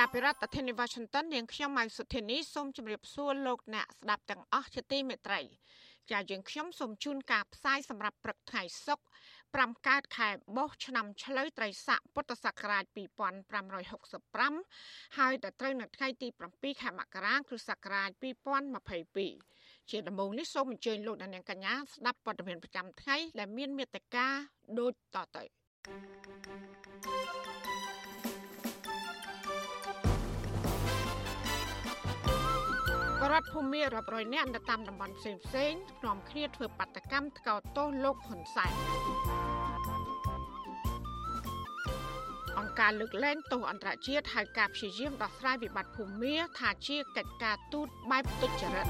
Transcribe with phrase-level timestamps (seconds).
[0.00, 5.40] ចាប់ពីរដ្ឋធានី Washington នាងខ្ញុំម៉ៅសុធានីសូមជម្រាបសួរលោកអ្នកស្ដាប់ទាំងអស់ជាទីមេត្រី
[6.10, 18.10] ចាយើងខ្ញុំសូមជូនការផ្សាយសម្រាប់ព្រឹកថ្ងៃសុក្រ5កើតខែបោះឆ្នាំឆ្លូវត្រីស័កពុទ្ធសករាជ2565ហើយដល់ត្រូវនៅថ្ងៃទី7ខែមករាគ្រិស្តសករាជ
[19.00, 24.26] 2022ជាដំបូងនេះសូមអញ្ជើញលោកអ្នកនាងកញ្ញាស្ដាប់ព័ត៌មានប្រចាំថ្ងៃដែលមានមេត្តា
[24.78, 25.44] ដូចតទៅ
[27.04, 27.73] thank you
[33.32, 35.72] រដ្ឋភូមិរាប់រយនាក់នៅតាមតំបន់ផ្សេងផ្សេង
[36.04, 38.72] នាំគ្នាធ្វើបាតកម្មថ្កោលទោសលោកហ៊ុនសែន
[42.58, 48.86] អង្គការលើកលែងទោសអន្តរជាតិហៅការព្យាយាមដោះស្រាយវិបត្តិភូមិថាជាកិច្ចការទូតបែបទុច្ចរិត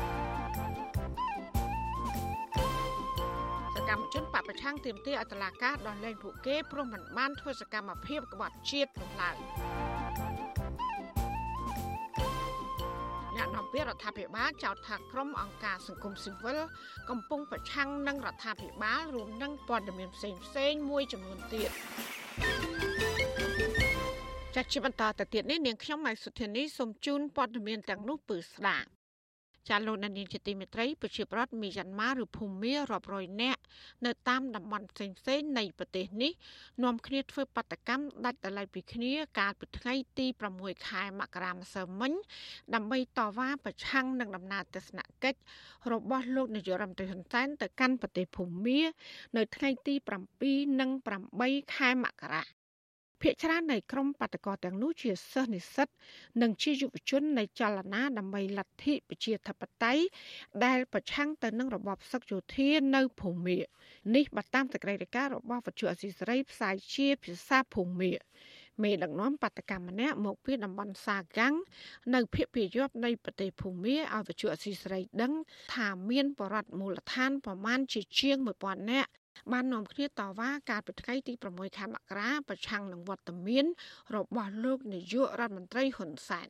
[3.74, 9.36] សកម្មជនបពប្រឆាំងទាមទារអតឡាការដោះលែងពួកគេព្រោះមិនបានធ្វើសកម្មភាពក្បត់ជាតិនោះឡើយ
[13.74, 16.58] អ្នកនាំពាក្យរដ្ឋាភិបាលចោទថាក្រុមអង្គការសង្គមស៊ីវិល
[17.10, 21.70] កំពុងប្រឆាំងនឹងរដ្ឋាភិបាលរួមនឹងព័ត៌មានផ្សេងផ្សេងមួយចំនួនទៀត
[24.54, 28.86] ចាត់ជាបន្តទៅទៀតនេះនាងខ្ញុំម៉ៃសុធានីសូមជូនព័ត៌មានទាំងនោះពឺស្ដាប់
[29.68, 33.60] ចាលោកនានីជាទីមេត្រីប្រជាប្រដ្ឋមីយ៉ាន់ម៉ាឬភូមារាប់រយនាក់
[34.06, 36.32] នៅតាមតំបន់ផ្សេងផ្សេងនៃប្រទេសនេះ
[36.84, 40.26] នាំគ្នាធ្វើបាតកម្មដាច់ដライពីគ្នាកាលពីថ្ងៃទី
[40.56, 42.12] 6ខែមករាម្សិលមិញ
[42.74, 45.38] ដើម្បីតវ៉ាប្រឆាំងនឹងដំណើរទស្សនកិច្ច
[45.92, 48.80] របស់លោកនាយករដ្ឋមន្ត្រីហ៊ុនសែនទៅកាន់ប្រទេសភូមា
[49.36, 49.94] នៅថ្ងៃទី
[50.38, 50.90] 7និង
[51.36, 52.63] 8ខែមករា
[53.24, 55.88] ភាគច្រើននៃក្រុមបាតកោទាំងនោះជាសិស្សនិស្សិត
[56.42, 60.02] និងជាយុវជននៃចលនាដើម្បីលទ្ធិប្រជាធិបតេយ្យ
[60.64, 63.58] ដែលប្រឆាំងទៅនឹងរបបសឹកយោធានៅភូមា
[64.14, 68.12] នេះបើតាមសេចក្តីរាយការណ៍របស់វិទ្យុអសីសេរីផ្សាយជាភាសាភូមា
[68.82, 71.54] មេដឹកនាំបដកម្មម្នាក់មកពីតំបន់សាកាំង
[72.14, 75.32] នៅភូមិភាគយប់នៃប្រទេសភូមាឲ្យវិទ្យុអសីសេរីដឹង
[75.74, 79.10] ថាមានបរដ្ឋមូលដ្ឋានប្រមាណជាជាង1000នាក់
[79.52, 83.66] បាននាំគ្នាតវ៉ាកាលពីថ្ងៃទី6ខែមករាប្រឆាំងនឹងវត្តមាន
[84.16, 86.48] របស់លោកនាយករដ្ឋមន្ត្រីហ៊ុនសែន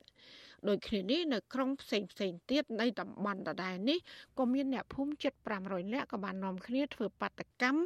[0.69, 3.99] ដោយគ្នានេះនៅក្រុងផ្សេងផ្សេងទៀតនៃតំបន់ដដែលនេះ
[4.39, 5.33] ក៏មានអ្នកភូមិជិត
[5.65, 7.81] 500នាក់ក៏បាននាំគ្នាធ្វើបាតកម្ម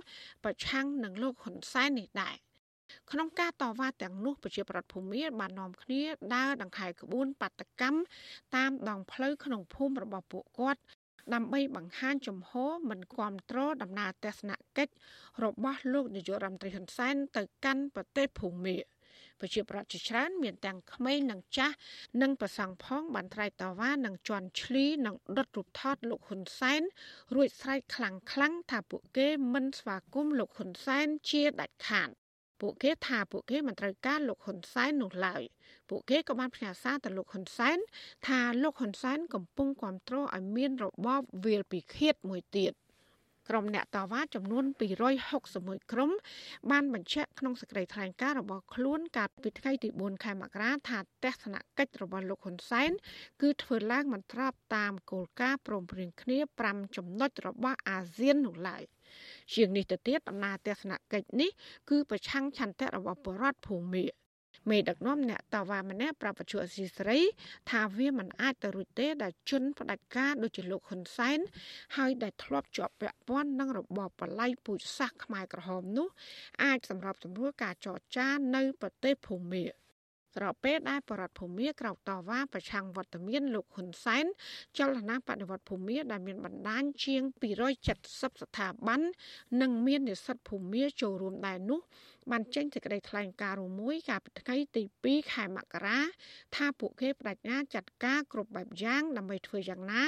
[0.44, 2.36] ប្រឆាំងនឹងលោកហ៊ុនសែននេះដែរ
[3.10, 6.02] ក្នុងការតវ៉ាទាំងនោះប្រជាប្រដ្ឋភូមិបាននាំគ្នា
[6.34, 7.98] ដើរដង្ខែក្បួនបាតកម្ម
[8.56, 10.80] តាមដងផ្លូវក្នុងភូមិរបស់ពួកគាត់
[11.34, 14.92] ដើម្បីបង្ហាញជំហរមិនគាំទ្រដំណើរទស្សនកិច្ច
[15.44, 18.76] របស់លោកនាយករដ្ឋមន្ត្រីហ៊ុនសែនទៅកាន់ប្រទេសភូមា
[19.40, 21.76] ប្រជាប្រដ្ឋជាច្រើនមានទាំងក្មេងនិងចាស់
[22.22, 26.82] និងប្រសង់ផងបានត្រៃតវ៉ានឹងជន់ឈ្លីនិងដុតរូបថតលោកហ៊ុនសែន
[27.34, 32.10] រួចស្រែកខ្លាំងខ្លាំងថាពួកគេមិនស្វាគមន៍លោកហ៊ុនសែនជាដាច់ខាត
[32.60, 35.42] ពួកគេថាពួកគេមិនត្រូវការលោកហ៊ុនសែននោះឡើយ
[35.88, 37.78] ពួកគេក៏បានផ្ញើសារទៅលោកហ៊ុនសែន
[38.26, 41.08] ថាលោកហ៊ុនសែនកំពុងគ្រប់គ្រងឲ្យមានរបប
[41.44, 42.74] វាលពិឃាតមួយទៀត
[43.48, 44.64] ក្រុមអ្នកតវ៉ាចំនួន
[45.28, 46.10] 261ក្រុម
[46.70, 52.90] បានបញ្ជាក់ក្នុងសេចក្តីថ្លែងការណ៍របស់ខ្លួនកាលពីថ្ងៃទី4ខែមករាថាទស្សនកិច្ចរបស់លោកហ៊ុនសែន
[53.42, 58.82] គឺធ្វើឡើងមិនស្របតាមគោលការណ៍ព្រមព្រៀងគ្នា5ចំណុចរបស់អាស៊ាននោះឡើយ
[59.54, 61.50] ជាងនេះទៅទៀតដំណើរទស្សនកិច្ចនេះ
[61.90, 64.04] គឺប្រឆាំងឆន្ទៈរបស់បរដ្ឋភូមិ
[64.68, 67.18] មេដឹកនាំអ្នកតវ៉ាម្នាក់ប្រាប់បច្ចុប្បន្នស៊ីស្រី
[67.70, 71.38] ថាវាមិនអាចទៅរួចទេដែលជន់ផ្ដាច់ការដូចជាលោកហ៊ុនសែន
[71.96, 76.08] ហើយដែលធ្លាប់ជាប់ពាក់ព័ន្ធនឹងរបបបល័យពូជសាសន៍ខ្មែរក្រហមនោះ
[76.64, 79.64] អាចសម្របសម្រួលការចរចានៅប្រទេសភូមា
[80.38, 84.24] ស្របពេលដែលបរដ្ឋភូមាក្រោកតវ៉ាប្រឆាំងវត្តមានលោកហ៊ុនសែន
[84.78, 87.22] ចលនាបដិវត្តភូមាដែលមានបណ្ដាញជាង
[87.72, 89.00] 270ស្ថាប័ន
[89.60, 91.80] និងមាននិស្សិតភូមាចូលរួមដែរនោះ
[92.30, 95.98] បានចេញសេចក្តីថ្លែងការណ៍រួមមួយកាលពីថ្ងៃទី2ខែមករា
[96.56, 100.04] ថាពួកគេបដិញ្ញាចាត់ការគ្រប់បែបយ៉ាងដើម្បីធ្វើយ៉ាងណា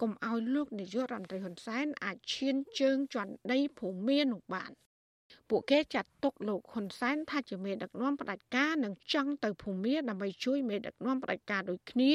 [0.00, 4.72] កុំឲ្យលោកនាយករដ្ឋមន្ត្រីហ៊ុនសែនអាចឈានជើងជន់ដីភូមានោះបាន
[5.54, 12.12] ពួកគេចាត់ទុកលោកហ៊ុនសែនថាជាមេដឹកនាំផ្ដាច់ការនិងចង់ទៅភូមាដើម្បីជួយមេដឹកនាំផ្ដាច់ការដូចគ្នា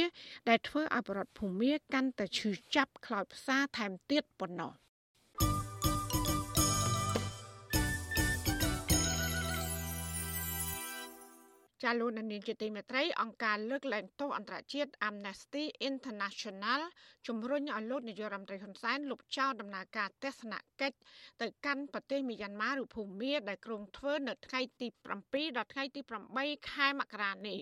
[0.50, 4.72] ដែលធ្វើឲ្យប្រដ្ឋភូមាកាន់តែឈឺចាប់ខ្លោចផ្សាថែមទៀតប៉ុណ្ណោះ
[11.83, 16.81] ចាលោកនានីជាទីមេត្រីអង្គការលើកលែងទោសអន្តរជាតិ Amnesty International
[17.27, 20.99] ជំរុញឲ្យលោកនាយករដ្ឋមន្ត្រីហ៊ុនសែនលុបចោលដំណើរការទស្សនកិច្ច
[21.43, 24.87] ទៅកាន់ប្រទេសមីយ៉ាន់ម៉ាឬភូមាដែលគ្រោងធ្វើនៅថ្ងៃទី
[25.23, 26.01] 7ដល់ថ្ងៃទី
[26.35, 27.61] 8ខែមករានេះ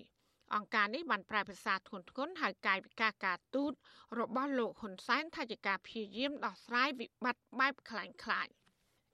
[0.55, 3.73] អង្គការនេះបានប្រែភាសាធ្ងន់ធ្ងរហៅកាយវិការការទូត
[4.19, 8.61] របស់លោកហ៊ុនសែនថាជាការព្យាយាមដោះស្រាយវិបត្តិបែបคล้ายៗ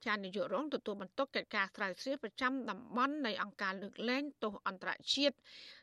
[0.05, 5.35] ចានាយករងទទួលបន្ទុកកិច្ចការស្រាវជ្រាវប្រចាំតំបន់នៃអង្គការលើកលែងទោសអន្តរជាតិ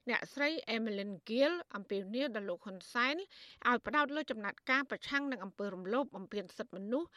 [0.09, 3.17] អ្នកស្រី Emeline Gill អំពាវនាវដល់លោកហ៊ុនសែន
[3.69, 7.09] ឲ្យផ្ដោតលើចំណាត់ការប្រឆាំងនឹងអំពើរំលោភបំពានសិទ្ធិមនុស្ស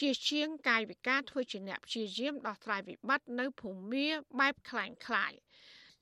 [0.00, 4.06] ជាជាងកាយវិការធ្វើជាអ្នកព្យាយាមដោះស្រាយវិបត្តិនៅភូមា
[4.40, 5.38] បែបคล้ายៗ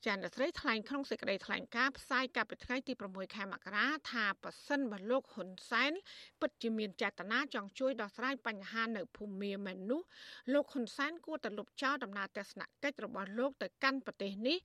[0.06, 5.92] ចានស្រីថ្លែងក្នុងសេចក្តីថ្លែងការណ៍ផ្សាយកាលពីថ្ងៃទី6ខែមករាថាប៉ះសិនបើលោកហ៊ុនសែន
[6.40, 10.00] ពិតជាមានចេតនាចង់ជួយដោះស្រាយបញ្ហានៅភូមិមាមែននោះ
[10.52, 14.58] លោកហ៊ុនសែនគួរតែលុបចោលដំណើរទស្សនកិច្ចរបស់លោកទៅកាន់ប្រទេសនេះ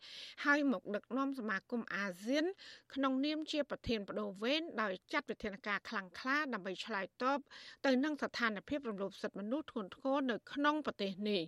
[0.46, 2.46] ហើយមកដឹកនាំសមាគមអាស៊ាន
[2.94, 7.40] ក្នុងនាមជាប្រធានបដូវវេនដោយចាត់វិធានការខ្លាំងក្លាដើម្បីឆ្លើយតប
[7.86, 11.42] ទៅនឹងស្ថានភាពរំលោភសិទ្ធិមនុស្សធ្ងន់ធ្ងរនៅក្នុងប្រទេសនេះ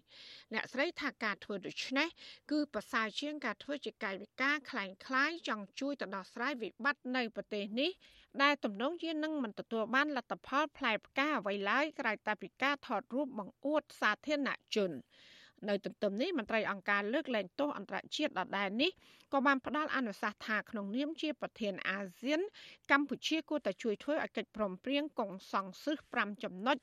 [0.53, 2.07] អ្នកស្រីថាការធ្វើដូច្នេះ
[2.51, 7.90] គឺប្រសើរជាងការធ្វើជាកាយវិការคล้ายคล้ายចង់ជួយទៅដោះស្រាយវិបត្តិនៅប្រទេសនេះ
[8.42, 14.92] ដែលទំនងជានឹងមិនទទួលបានលទ្ធផលផ្លែផ្កាអ្វីឡើយក្រៅតែពីការថតរូបបង្អួតសាធារណជន
[15.68, 18.90] នៅទន្ទឹមនេះមន្ត្រីអង្គការលើកលែងទោសអន្តរជាតិដដែលនេះ
[19.32, 22.40] ក៏បានផ្ដល់អនុសាសន៍ថាក្នុងនាមជាប្រធានអាស៊ាន
[22.90, 26.76] កម្ពុជាគួរតែជួយធ្វើឲ្យកិច្ចព្រមព្រៀងកុងសង្សឹស5ចំណុច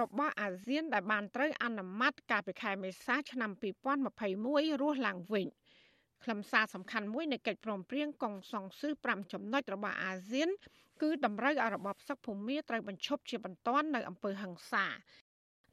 [0.00, 3.50] របស់អាស៊ានដែលបានត្រូវអនុម័តកាលពីខែមេសាឆ្នាំ
[4.16, 5.48] 2021រស់ឡើងវិញ។
[6.23, 10.49] ខ្លឹមសារសំខាន់មួយនៃកិច្ចព្រមព្រៀងកុងសង្សឺ5ចំណុចរបស់អាស៊ាន
[11.01, 14.85] គឺតម្រូវឲ្យរបបសឹកភូមិត្រូវបញ្ឈប់ជាបន្ទាន់នៅអំពើហិង្សា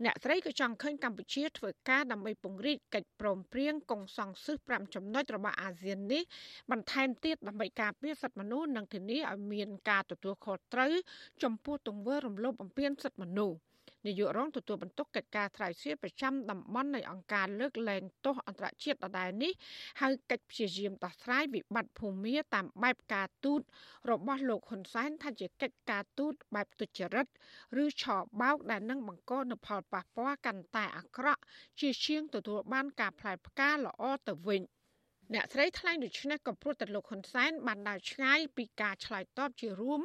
[0.05, 6.23] អ្នកស្រីក៏ចង់ឃើញកម្ពុជាធ្វើការដើម្បីពង្រីកកិច្ចព្រមព្រៀងកុងសង្សឹស5ចំណុចរបស់អាស៊ាននេះ
[6.71, 10.93] បន្ថែមទៀតដើម្បីការពារសិទ្ធិមនុស្សនិងធានាឲ្យមានការទទួលខុសត្រូវ
[11.43, 13.57] ចំពោះទង្វើរំលោភបំពានសិទ្ធិមនុស្ស
[14.07, 19.53] នាយករងទទួលបន្ទុកកិច្ចការស្រាវជ្រាវប្រចាំតំបន់នៃអង្គការលើកលែងទោសអន្តរជាតិដដែលនេះ
[20.01, 23.61] ហៅកិច្ចព្យាយាមដោះស្រាយវិបត្តិភូមិតាមបែបការទូត
[24.11, 27.27] របស់លោកហ៊ុនសែនថាជាកិច្ចការទូតបែបទុច្ចរិត
[27.83, 28.05] ឬឆ
[28.41, 31.43] បោកដែលនឹងបង្កនូវផលប៉ះពាល់កាន់តែអាក្រក់
[31.81, 34.63] ជាជាងទទួលបានការផ្លែផ្កាល្អទៅវិញ។
[35.35, 40.01] អ្នកស្រីថ្លែងដូច្នេះក៏ព្រោះតែលោកហ៊ុនសែនបានដើរឆ្ងាយពីការឆ្លើយតបជារួម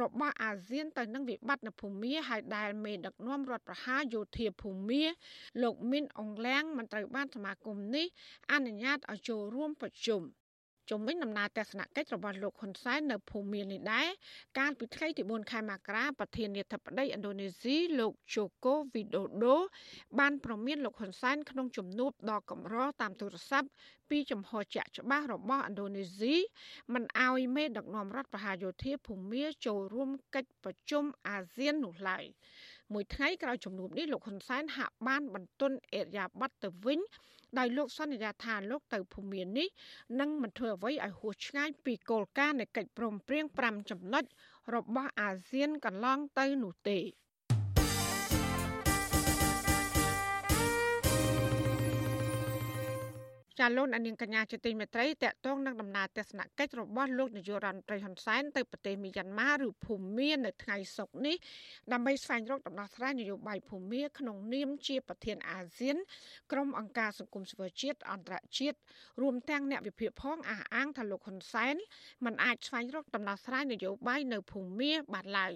[0.00, 5.04] របស់អាស៊ានទៅនឹងវិបត្តិនៅភូមាហើយដែលមេដឹកនាំរដ្ឋប្រហារយោធាភូមា
[5.62, 8.06] លោកមីនអងលៀងមិនត្រូវបានសមាគមនេះ
[8.52, 10.22] អនុញ្ញាតឲ្យចូលរួមប្រជុំ
[10.90, 14.08] ជំវិញដំណើរទស្សនកិច្ចរបស់លោកហ៊ុនសែននៅភូមិមាននេះដែរ
[14.58, 19.56] កាលពីថ្ងៃទី4ខែមករាប្រធានាធិបតីឥណ្ឌូនេស៊ីលោកជូកូវីដូដូ
[20.18, 23.68] បានប្រមានលោកហ៊ុនសែនក្នុងជំនួបដ៏កម្រតាមទូរស័ព្ទ
[24.10, 26.34] ពីចំហជាក់ច្បាស់របស់ឥណ្ឌូនេស៊ី
[26.94, 32.24] មិនអោយមេដឹកនាំរដ្ឋប្រហារយោធាភូមាចូលរួមកិច្ចប្រជុំអាស៊ាននោះឡើយ
[32.92, 37.00] មួយថ្ងៃក្រោយជំនួបនេះលោកហ៊ុនសែនហាក់បានបន្ទន់អេរយាប័តទៅវិញ
[37.58, 39.68] ដោយលោកសន្យាថាលោកទៅភូមិមាននេះ
[40.20, 44.24] នឹងមិនធ្វើអ្វីឲ្យហួសឆ្ងាយពីគោលការណ៍នៃកិច្ចព្រមព្រៀង5ចំណុច
[44.74, 46.98] របស់អាស៊ានកន្លងទៅនោះទេ
[53.60, 61.36] ចាលោកនាងកញ្ញាជាទីមេត្រីតកតងនឹងដំណើរទស្សនកិច្ចរបស់លោកនាយករដ្ឋមន្ត្រីហ៊ុនសែនទៅប្រទេសមីយ៉ាន់ម៉ាឬភូមានៅថ្ងៃសុក្រនេះ
[61.92, 65.96] ដើម្បីស្វែងរកដំណោះស្រាយនយោបាយភូមាក្នុងនាមជាប្រធានអាស៊ាន
[66.52, 68.78] ក្រុមអង្គការសង្គមស៊ីវិលជាតិអន្តរជាតិ
[69.22, 71.76] រួមទាំងអ្នកវិភាគផងអះអាងថាលោកហ៊ុនសែន
[72.24, 75.52] មិនអាចស្វែងរកដំណោះស្រាយនយោបាយនៅភូមាបានឡើយ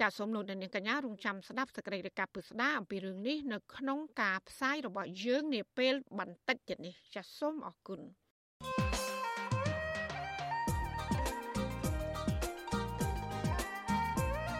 [0.00, 8.00] ចាសសូមលោកអ្នកនាងកញ្ញារងចាំស្ដាប់សេចក្តីរាយការណ៍ពិស្ដាអំពីរឿងនេះនៅក្នុងការផ្សាយរបស់យើងនាពេលបន្តិចទៀតនេះចាសសូមអរគុណ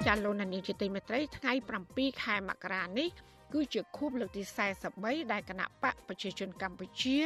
[0.06, 1.52] ចាលោកនាងជាទីមេត្រីថ្ងៃ
[1.88, 3.08] 7ខែមករានេះ
[3.52, 4.42] គឺជាខួបលើកទី
[4.86, 7.16] 43ដែលគណៈបកប្រជាជនកម្ពុជា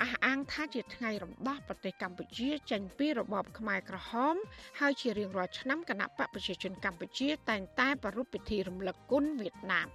[0.00, 4.34] អះអាងថាជាថ្ងៃរំដោះប្រទេសកម្ពុជាចេញពីរបបខ្មែរក្រហម
[4.80, 9.88] ហើយជារៀងរាល់ឆ្នាំគណៈបកប្រជាជនកម្ពុជា តែងតែប្រារព្ធពិធីរំលឹកគុណវៀតណាម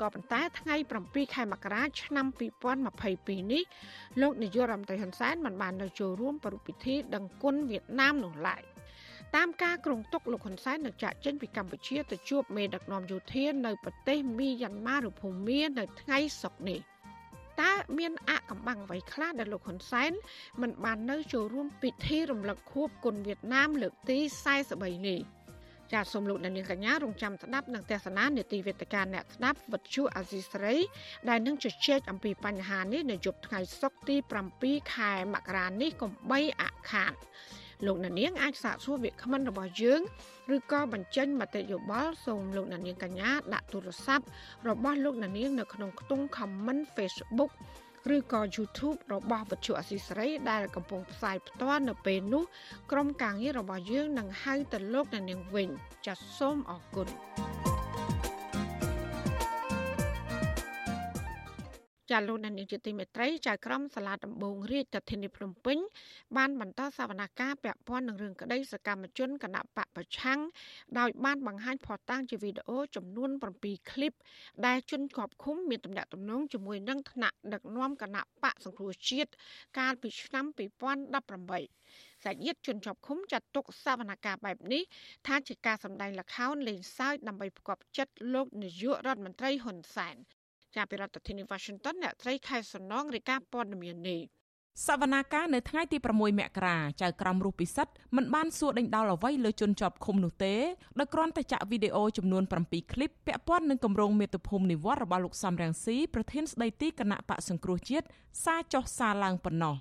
[0.00, 2.26] ក៏ប៉ុន្តែថ្ងៃ7ខែមករាឆ្នាំ
[2.90, 3.62] 2022នេះ
[4.20, 8.62] លោកនាយករដ្ឋមន្ត្រីហ៊ុនសែនបានបាននៅចូលរួមប្រារព្ធពិធីដឹងគុណវៀតណាមនោះឡើយ។
[9.36, 16.80] តាមការគ្រងទុកលោកហ៊ុនសែននឹងចាក់ចេញពីកម្ពុជាទៅជួបមេដឹកនាំយោធានៅប្រទេសមីយ៉ាន់ម៉ាឬភូមានៅថ្ងៃសុក្រនេះ
[17.60, 20.12] តើមានអកំបាំងអ្វីខ្លះដែលលោកហ៊ុនសែន
[20.60, 24.18] មិនបាននៅចូលរួមពិធីរំលឹកខួបគុណវៀតណាមលើកទី
[24.62, 25.20] 43នេះ
[25.92, 30.76] ចាសសូមលោកអ្នកនាងកញ្ញារងចាំស្ដាប់នឹងទស្សនានេតិវេទិកាអ្នកស្ដាប់វិទ្យុអាស៊ីសេរី
[31.28, 34.16] ដែលនឹងជជែកអំពីបញ្ហានេះនៅយប់ថ្ងៃសុក្រទី
[34.54, 37.14] 7ខែមករានេះកុំបីអខាត
[37.86, 40.00] លោកអ្នកនាងអាចសាកសួរវាគ្មិនរបស់យើង
[40.54, 44.24] ឬក៏បញ្ចេញមតិយោបល់សូមលោកអ្នកនាងកញ្ញាដាក់ទូរស័ព្ទ
[44.68, 47.52] របស់លោកអ្នកនាងនៅក្នុងខ្ទង់ comment Facebook
[48.14, 52.44] ឬក៏ YouTube របស់វិទ្យុអសីសេរីដែលកំពុងផ្សាយផ្ទាល់នៅពេលនេះ
[52.92, 55.68] ក្រុមការងាររបស់យើងនឹងហៅទៅលោកអ្នកនាងវិញ
[56.06, 57.69] ចាសសូមអរគុណ
[62.10, 65.78] ចាលោកនានីជាទីមេត្រីចៅក្រមសាលាដំបងរាជធានីភ្នំពេញ
[66.36, 70.40] បានបន្តសវនកម្មពាក់ព័ន្ធនឹងរឿងក្តីសកម្មជនគណៈបកប្រឆាំង
[70.98, 74.12] ដោយបានបង្ហាញផុសតាងជាវីដេអូចំនួន7ឃ្លីប
[74.66, 79.30] ដែលជនជាប់ឃុំមានទំនាក់ទំនងជាមួយនឹងថ្នាក់ដឹកនាំគណៈបកសង្គ្រោះជាតិ
[79.78, 80.44] កាលពីឆ្នាំ
[81.14, 84.82] 2018សាច់ញាតិជនជាប់ឃុំចាត់ទុកសវនកម្មបែបនេះ
[85.26, 90.18] ថាជាការសម្ដែងល្ខោនលេងសើចដើម្បីផ្គប់ចិត្តលោកនាយករដ្ឋមន្ត្រីហ៊ុនសែន
[90.76, 94.20] ចាប់ពីរដ្ឋធានី Washington អ្នកត្រីខែសំណងរាយការណ៍ព័ត៌មាននេះ
[94.86, 100.54] សវនាការនៅថ្ងៃទី6មករាចៅក្រមរុះពិសិដ្ឋមិនបានសួរដេញដោលអ្វីលើជនជាប់ឃុំនោះទេ
[100.98, 108.06] ដោយគ្រាន់តែចាក់វីដេអូចំនួន7ឃ្លីបពាក់ព័ន្ធនឹងគម្រោងមេត្តាភូមិនិវត្តរបស់លោកសំរងស៊ីប្រធានស្ដីទីគណៈបកសង្គ្រោះជាតិ
[108.44, 109.74] សារចុះសារឡើងប៉ុណ្ណោះ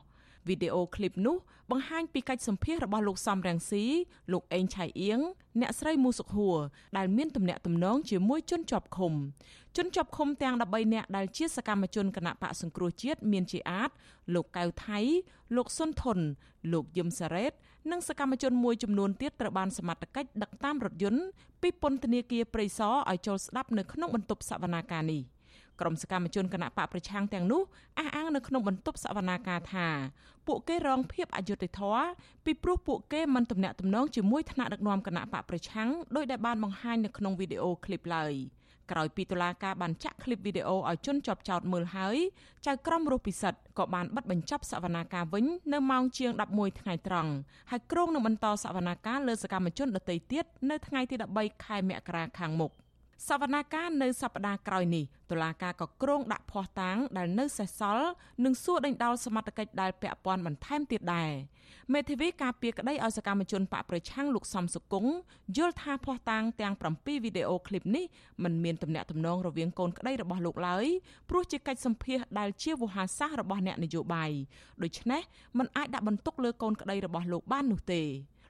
[0.47, 1.35] វីដេអូឃ្លីបនោះ
[1.71, 3.85] បង្ហាញពីកិច្ចសម្ភាសរបស់លោកសំរងស៊ី
[4.31, 5.19] លោកអេងឆៃអៀង
[5.61, 6.57] អ្នកស្រីមូសុខហួរ
[6.97, 9.13] ដែលមានទំនាក់ទំនងជាមួយជនជាប់ឃុំ
[9.77, 13.89] ជនជាប់ឃុំទាំង13នាក់ដែលជាសកម្មជនគណៈបកសង្គ្រោះជាតិមានជាអាច
[14.33, 14.99] លោកកៅថៃ
[15.55, 16.19] លោកសុនធុន
[16.71, 17.51] លោកយឹមសារ៉េត
[17.91, 21.21] និងសកម្មជនមួយចំនួនទៀតត្រូវបានសមត្ថកិច្ចដឹកតាមរថយន្ត
[21.61, 25.21] ពីពន្ធនាគារព្រៃសរឲ្យចូលស្ដាប់នៅក្នុងបន្ទប់សវនាការនេះ
[25.81, 27.61] ក្រុមសកម្មជនគណៈបកប្រឆាំងទាំងនោះ
[27.99, 29.87] អះអាងនៅក្នុងបន្ទប់សវនាការថា
[30.47, 32.05] ពួកគេរងភាពអយុត្តិធម៌
[32.45, 38.33] ពីព្រោះពួកគេមិនទំនាក់ទំនងជាមួយថ្នាក់ដឹកនាំគណៈបកប្រឆាំងដោយដែលបានបង្ហាញនៅក្នុងវីដេអូឃ្លីបឡើយ
[38.91, 42.17] ក្រោយពីតុលាការបានចាក់ឃ្លីបវីដេអូឲ្យជនជាប់ចោតមើលហើយ
[42.65, 47.31] ចៅក្រមរស់ពិសិដ្ឋក៏បានបិទបញ្ចប់សវនាការវិញនៅម៉ោងជាង11ថ្ងៃត្រង់
[47.71, 52.71] ហើយក្រុងនឹងបន្តសវនាការលើសកម្មជនដទៃទៀតនៅថ្ងៃទី13ខែមករាខាងមុខ។
[53.27, 58.07] សវនាការនៅសប្តាហ៍ក្រោយនេះតុលាការក៏គ្រងដាក់ភ័ស្តុតាងដែលនៅសេសសល់
[58.43, 61.31] និងសួរដេញដោលសមត្ថកិច្ចដែលពាក់ព័ន្ធបន្ថែមទៀតដែរ
[61.93, 65.11] មេធាវីការពារក្តីឲ្យសកម្មជនបកប្រឆាំងលោកសំសុគង្គ
[65.57, 68.05] យល់ថាភ័ស្តុតាងទាំង7វីដេអូឃ្លីបនេះ
[68.43, 70.85] មិនមានទំនាក់ទំនងរវាងកូនក្តីរបស់លោកឡើយ
[71.29, 74.31] ព្រោះជាកិច្ចសម្ភាសដែលជាវោហារសាស្ត្ររបស់អ្នកនយោបាយ
[74.83, 75.21] ដូច្នេះ
[75.57, 78.03] มันអាចដាក់បន្ទុកលើកូនក្តីរបស់លោកបាននោះទេ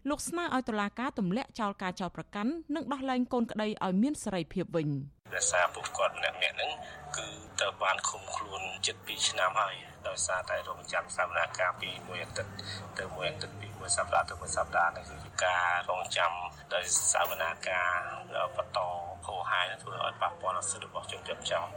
[0.08, 4.90] លោកស្នើឲ្យតុលាការទម្លាក់ចោលការចោទប្រកាន់និងដោះលែងកូនក្តីឲ្យមានសេរីភាពវិញ
[5.36, 6.72] ដោយសារពួកគាត់ម្នាក់ម្នាក់ហ្នឹង
[7.18, 7.28] គឺ
[7.60, 9.76] ត្រូវបានឃុំខ្លួនជិត2ឆ្នាំហើយ
[10.08, 12.52] ដោយសារតែរងចាំសវនាការពីមួយអាទិត្យ
[13.00, 16.32] ទៅមួយអាទិត្យពីមួយសប្តាហ៍ទៅមួយសប្តាហ៍នេះគឺការរងចាំ
[16.74, 17.90] ដោយសវនាការ
[18.58, 18.80] បន្ត
[19.28, 21.68] ហោហាយធ្វើឲ្យប៉ះពាល់ដល់សិទ្ធិរបស់ជនជាប់ចោត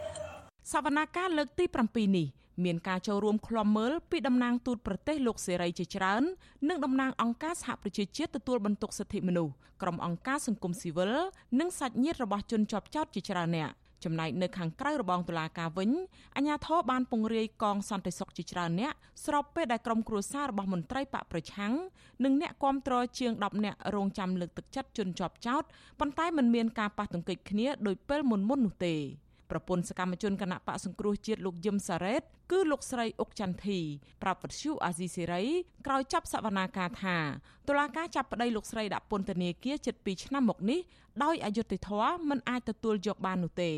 [0.72, 2.26] សវនាការលើកទី7នេះ
[2.64, 6.22] មានការចូលរួមឃ្លាំមើលពីតំណាងទូតប្រទេសលោកសេរីជាច្រើន
[6.68, 11.12] និងតំណាងអង្គការសហប្រជាជាតិទទួលបន្ទុកសិទ្ធិមនុស្សក្រុមអង្គការសង្គមស៊ីវិល
[11.60, 13.70] និងសាច់ញាតិរបស់ជនជាប់ចោតជាច្រើនអ្នក
[14.04, 15.90] ចំណែកនៅខាងក្រៅរបងតុលាការវិញ
[16.36, 18.92] អាជ្ញាធរបានពង្រាយកងសន្តិសុខជាច្រើនអ្នក
[19.24, 21.72] ស្របពេលដែលក្រុមគ្រួសាររបស់មន្ត្រីបកប្រឆាំង
[22.24, 25.62] និងអ្នកគាំទ្រជាង10អ្នករងចាំលើកទឹកចិត្តជនជាប់ចោត
[26.00, 28.94] ប៉ុន្តែមិនមានការប៉ះទង្គិចគ្នាដោយពេលមុនមុននោះទេ
[29.50, 33.80] ប្រពន្ធសកម្មជនគណៈបកសង្គ្រោះជាតិលោកយឹមសារ៉េត គឺលោកស្រីអុកចន្ទធី
[34.22, 35.42] ប្រាប់វិទ្យុអាស៊ីសេរី
[35.86, 37.16] ក្រោយចាប់សវនាការថា
[37.68, 40.80] តុលាការចាប់ប្តីលោកស្រីដាក់ពន្ធនាគារជិត2ឆ្នាំមកនេះ
[41.24, 43.72] ដោយអយុត្តិធម៌មិនអាចទទួលយកបាននោះទេ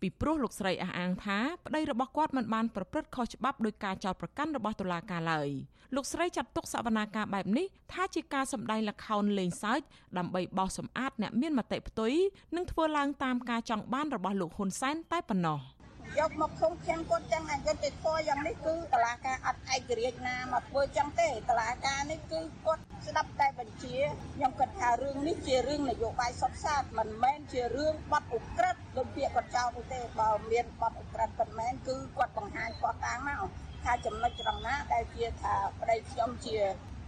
[0.00, 5.48] ពីព្រោះលោកស្រីអះអាងថាប្តីរបស់គាត់មិនបានប្រព្រឹត្តខុសច្បាប់ដោយការចោទប្រកាន់របស់តុលាការឡើយ
[5.94, 9.80] លោកស្រីចាត់ទុកសវនាការបែបនេះថាជាការសម្ដែងល្ខោនលេងសើច
[10.18, 12.12] ដើម្បីបោសសម្អាតអ្នកមានមតិផ្ទុយ
[12.56, 15.60] និងធ្វើឡើងតាមការចង់បានរបស់លោកហ៊ុនសែនតែប៉ុណ្ណោះ។
[16.18, 23.96] យកមកឃុំឃាំងគាត់ចឹងអយុត្តិធម៌យ៉ាងនេះគឺតឡាការអត់ឯករាជ្យណាមកធ្វើចឹងទេតឡាការនេះគឺគាត់ស្ដាប់តែបញ្ជា
[24.34, 33.44] ខ្ញុំគិតថារឿងនេះជារឿងនយោបាយសុខសាស្ត្រមិនមែនជារឿងបត់ឧក្រិដ្ឋដូចពាក្យគាត់ចោទនោះទេបើមានបត់ឧក្រិដ្ឋប៉ុន្មានគឺគាត់បង្ហាញគាត់តាំងមក
[33.84, 36.58] ថាចំណុចត្រង់ណាដែលជាថាប្តីខ្ញុំជា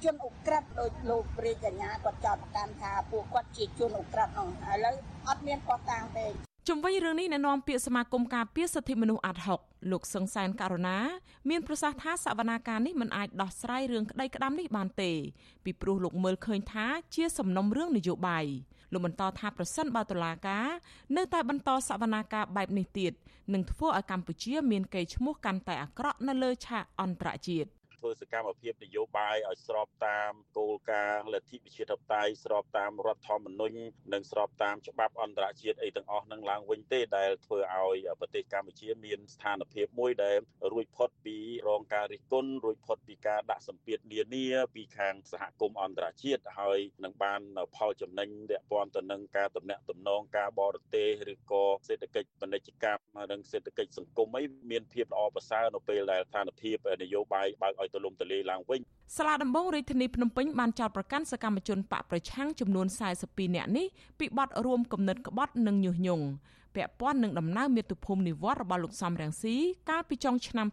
[0.04, 4.96] ជនអ ுக ្រិតដោយលោករាជកញ្ញាគាត់ចោទប្រកាន់ថាពួកគាត់ជាជនអ ுக ្រិតនោះឥឡូវ
[5.28, 10.98] អត់មានគាត់តាំងទេ ជុំវិញរឿងនេះអ្នកនាំពាក្យសមាគមការពារសិទ្ធិមនុស្សអាត់ហុកលោកសឹងសែនករណា
[11.48, 15.12] មានប្រសាសន៍ថាសវនាការនេះមិនអាចដោះស្រាយរឿងក្តីក្តាំនេះបានទេ
[15.64, 18.44] ពីព្រោះលោកមើលឃើញថាជាសំណុំរឿងនយោបាយ
[18.92, 20.66] លោកបន្តថាប្រសិនបើតុលាការ
[21.16, 23.12] នៅតែបន្តសវនាការបែបនេះទៀត
[23.52, 27.68] នឹងធ្វើឲ្យកម្ពុជាមានកេរ្តិ៍ឈ្មោះកាន់តែអាក្រក់នៅលើឆាកអន្តរជាតិ
[28.02, 33.78] ធ្វើសកម្មភាពនយោបាយឲ្យស្របតាមគោលការណ៍លទ្ធិប្រជាធិបតេយ្យស្របតាមរដ្ឋធម្មនុញ្ញ
[34.12, 40.36] និងស្របតាមច្បាប់អន្តរជាតិអីទាំងអស់នឹងឡើងវិញទេដែលធ្វើឲ្យប្រទេសកម្ពុជាមានស្ថានភាពមួយដែល
[40.72, 41.36] រួចផុតពី
[41.68, 47.40] រងការរិះគន់រួចផុតពីការដាក់សម្ពាធនានាពីខាងសហគមន៍អន្តរជាតិហើយនឹងបាន
[47.76, 58.80] ផលចំណេញពាក់ព័ន្ធទៅនឹងការតំណាក់តំណងការបរទេសឬក៏សេដ្ឋកិច្ចពាណិជ្ជកម្មនិងសេដ្ឋកិច្ចសង្គមអីមានភាពល្អប្រសើរនៅពេលដែលស្ថានភាពនយោបាយបើកឲ្យទូលំទូលាយឡើងវិញ
[59.16, 62.86] សាលាដំបងរាជធានីភ្នំពេញបានចោទប្រកាន់សកម្មជនបកប្រឆាំងចំនួន
[63.20, 63.86] 42នាក់នេះ
[64.18, 66.26] ពីបទរួមគំនិតក្បត់និងញុះញង់
[66.74, 69.56] ពាក់ព័ន្ធនឹងដំណើរមាតុភូមិនិវត្តរបស់លោកសំរងស៊ី
[69.90, 70.66] កាលពីចុងឆ្នាំ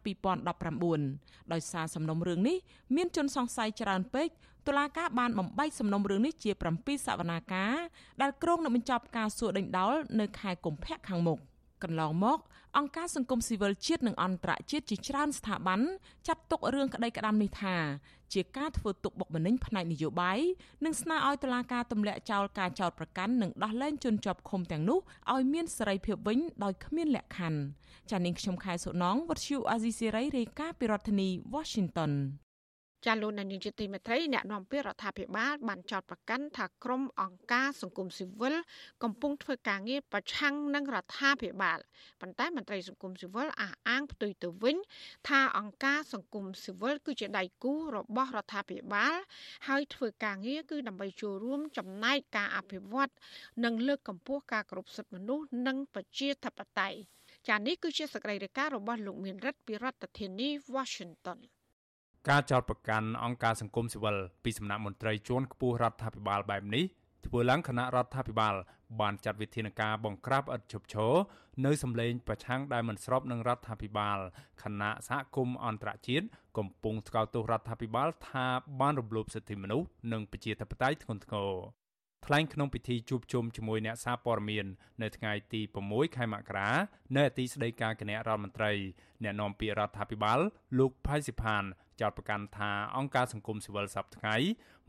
[0.93, 2.57] 2019ដោយសារសំណុំរឿងនេះ
[2.95, 4.27] មានជនសង្ស័យច្រើនពេក
[4.67, 7.75] តុលាការបានបំបែកសំណុំរឿងនេះជា7សវនាការ
[8.21, 11.39] ដែលក្រុងនឹងបញ្ចប់ការសួរដេញដោលនៅខែកុម្ភៈខាងមុខ
[11.83, 12.39] កន្លងមក
[12.77, 15.81] អង្គការសង្គមស៊ីវិលជាតិនិងអន្តរជាតិជាច្រើនស្ថាប័ន
[16.27, 17.75] ចាត់ទុករឿងក្តីក្តាំនេះថា
[18.33, 20.39] ជាការធ្វើទុកបុកម្នេញផ្នែកនយោបាយ
[20.85, 24.99] និងស្នើឲ្យតុលាការទម្លាក់ចោលការចោទប្រកាន់និងដោះលែងជនជាប់ឃុំទាំងនោះ
[25.33, 27.61] ឲ្យមានសេរីភាពវិញដោយគ្មានលក្ខខណ្ឌ
[28.11, 32.11] ចានាងខ្ញុំខែសុណងវັດឈូអាស៊ីសេរីរាយការណ៍ពីរដ្ឋធានី Washington
[33.05, 38.55] ចាលោកនាយកជាទីមេត្រីអ្នកនាំពាក្យរដ្ឋាភិបាលបានចោទប្រកាន់ថាក្រុមអង្គការសង្គមស៊ីវិល
[39.03, 41.79] កំពុងធ្វើការងារប្រឆាំងនឹងរដ្ឋាភិបាល
[42.21, 44.77] ប៉ុន្តែមន្ត្រីសង្គមស៊ីវិលអះអាងផ្ទុយទៅវិញ
[45.27, 49.15] ថាអង្គការសង្គមស៊ីវិលគឺជាដៃគូរបស់រដ្ឋាភិបាល
[49.67, 53.11] ហើយធ្វើការងារគឺដើម្បីចូលរួមចំណែកការអភិវឌ្ឍ
[53.63, 56.99] និងលើកកម្ពស់ការគោរពសិទ្ធិមនុស្សនិងប្រជាធិបតេយ្យ
[57.47, 61.39] ចានេះគឺជាសកម្មភាពរបស់លោកមានរិទ្ធពីរដ្ឋធានី Washington
[62.27, 66.85] ការចោទប្រកាន់អង្គការសង្គមស៊ីវិលពីសំណាក់មន្ត្រីជាន់ខ្ពស់រដ្ឋាភិបាលបែបនេះ
[67.25, 68.55] ធ្វើឡើងគណៈរដ្ឋាភិបាល
[68.99, 71.13] បានចាត់វិធានការបង្ក្រាបឥតឈប់ឈរ
[71.65, 74.17] នៅសម្លេងប្រឆាំងដែលមិនស្របនឹងរដ្ឋាភិបាល
[74.63, 76.25] គណៈសហគមន៍អន្តរជាតិ
[76.57, 78.47] កំពុងថ្កោលទោសរដ្ឋាភិបាលថា
[78.79, 81.51] បានរំលោភសិទ្ធិមនុស្សនិងប្រជាធិបតេយ្យធ្ងន់ធ្ងរ
[82.25, 84.65] ថ្លែងក្នុងពិធីជួបជុំជាមួយអ្នកសារព័ត៌មាន
[85.01, 86.69] នៅថ្ងៃទី6ខែមករា
[87.15, 88.71] នៅអទីស្តីការគណៈរដ្ឋមន្ត្រី
[89.23, 90.39] អ្នកនាំពាក្យរដ្ឋាភិបាល
[90.79, 91.63] លោកផៃសិផាន
[92.01, 94.35] ចោទប្រកាន់ថាអង្គការសង្គមស៊ីវិលសប្តាហ៍ថ្ងៃ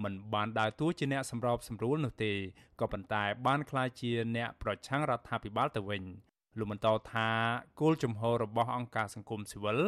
[0.03, 2.33] មិនបានដើរតួជាអ្នកសម្របសម្រួលនោះទេ
[2.81, 6.03] ក៏ប៉ុន្តែបានក្លាយជាអ្នកប្រឆាំងរដ្ឋាភិបាលទៅវិញ
[6.59, 7.29] លោកបន្តថា
[7.81, 9.79] គោលជំហររបស់អង្គការសង្គមស៊ីវិល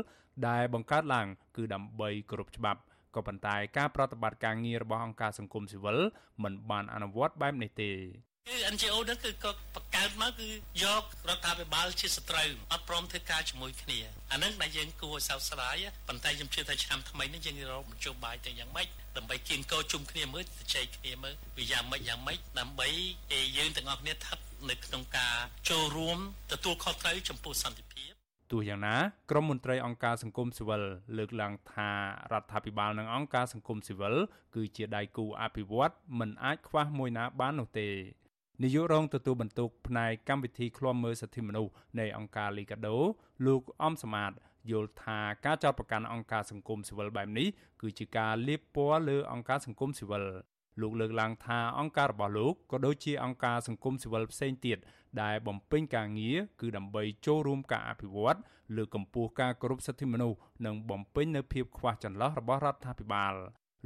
[0.48, 1.26] ដែលបង្កើតឡើង
[1.56, 2.80] គឺដើម្បីគោរពច្បាប់
[3.16, 5.98] ក៏ប៉ុន្តែការប្រតិបត្តិការងាររបស់អង្គការសង្គមស៊ីវិល
[6.42, 7.90] មិនបានអនុវត្តបែបនេះទេ
[8.48, 10.48] គឺ NGO ហ្នឹងគឺក៏បង្កើតមកគឺ
[10.82, 13.98] យករដ្ឋាភិបាលជាសត្រូវអត់ព្រមធ្វើការជាមួយគ្នា
[14.32, 15.76] អាហ្នឹងដែលយើងគួរឲ្យសោកស្ដាយ
[16.08, 22.88] ប៉ុន្តែខ្ញុំជឿថាឆ្នាំថ្មីនេះយើងរកមជ្ឈបាយទៅយ៉ាងម៉េចដើម្បីគៀងកោជុំគ្នាមើលទៅចែកគ្នាមើលវាយ៉ាងម៉េចយ៉ាងម៉េចដើម្បី
[23.32, 24.38] ឲ្យយើងទាំងអស់គ្នាស្ថិត
[24.70, 25.36] នៅក្នុងការ
[25.70, 26.18] ចូលរួម
[26.52, 28.11] ទទួលខុសត្រូវចំពោះសន្តិភាព
[28.52, 28.96] ទោះយ៉ាងណា
[29.30, 30.82] ក្រមមន្ត្រីអង្គការសង្គមស៊ីវិល
[31.18, 31.90] លើកឡើងថា
[32.32, 34.14] រដ្ឋាភិបាលនិងអង្គការសង្គមស៊ីវិល
[34.54, 37.88] គឺជាដៃគូអភិវឌ្ឍមិនអាចខ្វះមួយណាបាននោះទេ
[38.62, 42.96] នាយករងទទួលបន្ទុកផ្នែកកម្មវិធីឃ្លាំមើលសិទ្ធិមនុស្សនៃអង្គការលីកាដូ
[43.46, 44.32] លោកអំសមាត
[44.70, 47.48] យល់ថាការចោទប្រកាន់អង្គការសង្គមស៊ីវិលបែបនេះ
[47.82, 50.24] គឺជាការលាបពណ៌លើអង្គការសង្គមស៊ីវិល
[50.80, 54.78] លោកលើកឡើងថាអង្គការរបស់លោកក៏ដូចជាអង្គការសង្គមស៊ីវិលផ្សេងទៀត
[55.22, 58.38] ដែលបំពេញការងារគឺដើម្បីចូលរួមការអភិវឌ្ឍ
[58.76, 63.34] លើកកម្ពស់ការគោរពសិទ្ធិមនុស្សនិងបំពេញនៅភាពខ្វះចន្លោះរបស់រដ្ឋាភិបាល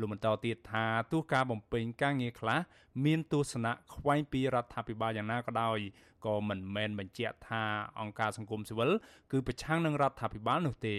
[0.01, 2.59] លោកបន្តទៀតថាទោះការបំពេញការងារខ្លះ
[3.05, 5.79] មានទស្សនៈខ្វែងពីរដ្ឋាភិបាលយ៉ាងណាក៏ដោយ
[6.27, 7.63] ក៏មិនមែនបញ្ជាក់ថា
[8.01, 8.91] អង្គការសង្គមស៊ីវិល
[9.33, 10.97] គឺប្រឆាំងនឹងរដ្ឋាភិបាលនោះទេ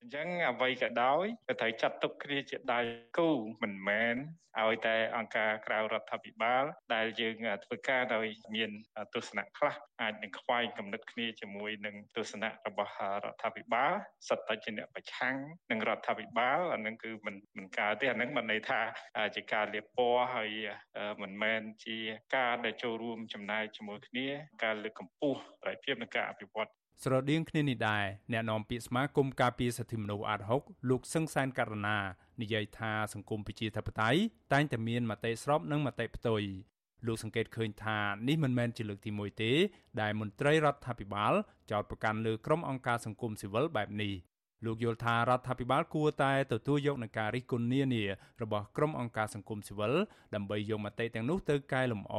[0.00, 2.80] អញ្ចឹងអ្វីក៏ដោយក៏ត្រូវចាត់ទុកគ្នាជាដៃ
[3.16, 3.30] គូ
[3.62, 4.16] មិនមែន
[4.60, 7.34] ឲ្យតែអង្គការក្រៅរដ្ឋាភិបាល ដែលយើង
[7.64, 8.70] ធ្វើការដោយមាន
[9.14, 12.92] ទស្សនៈខ្លះអាចនឹងខ្វែងគំនិតគ្នាជាមួយនឹងទស្សនៈរបស់
[13.24, 13.92] រដ្ឋាភិបាល
[14.28, 15.36] សិតតែជាអ្នកប្រឆាំង
[15.70, 18.80] នឹងរដ្ឋាភិបាលអានឹងគឺមិនមិនកើតទេអានឹងមិនន័យថា
[19.36, 20.50] ជាការលៀបពណ៌ហើយ
[21.22, 21.96] មិនមែនជា
[22.36, 24.26] ការដែលចូលរួមចំណាយជាមួយគ្នា
[24.64, 31.98] ការលើកកម្ពស់ប្រតិភិបនិងការអភិវឌ្ឍ ស្រដៀងគ្នានេះដែរអ្នកនាំពាក្យសមាគមការពារសិទ្ធិមនុស្សអាត6លោកសឹងសានករណា
[32.40, 34.20] និយាយថាសង្គមប្រជាធិបតេយ្យ
[34.52, 36.42] តែងតែមានមតិស្របនិងមតិផ្ទុយ
[37.06, 39.52] លោកសង្កេតឃើញថានេះមិនមែនជាលើកទី1ទេ
[40.00, 41.32] ដែលមន្ត្រីរដ្ឋាភិបាល
[41.70, 44.14] ចោទប្រកាន់លើក្រុមអង្គការសង្គមស៊ីវិលបែបនេះ
[44.64, 48.04] លោកយល់ថារដ្ឋាភិបាលគួរតែទទួលយកនឹងការរិះគន់នានា
[48.42, 49.94] របស់ក្រុមអង្គការសង្គមស៊ីវិល
[50.34, 52.16] ដើម្បីយកមតិទាំងនោះទៅកែលម្អ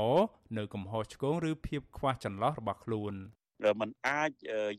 [0.57, 3.15] នៅកំហុសឆ្គងឬភាពខ្វះចន្លោះរបស់ខ្លួន
[3.81, 4.31] มันអាច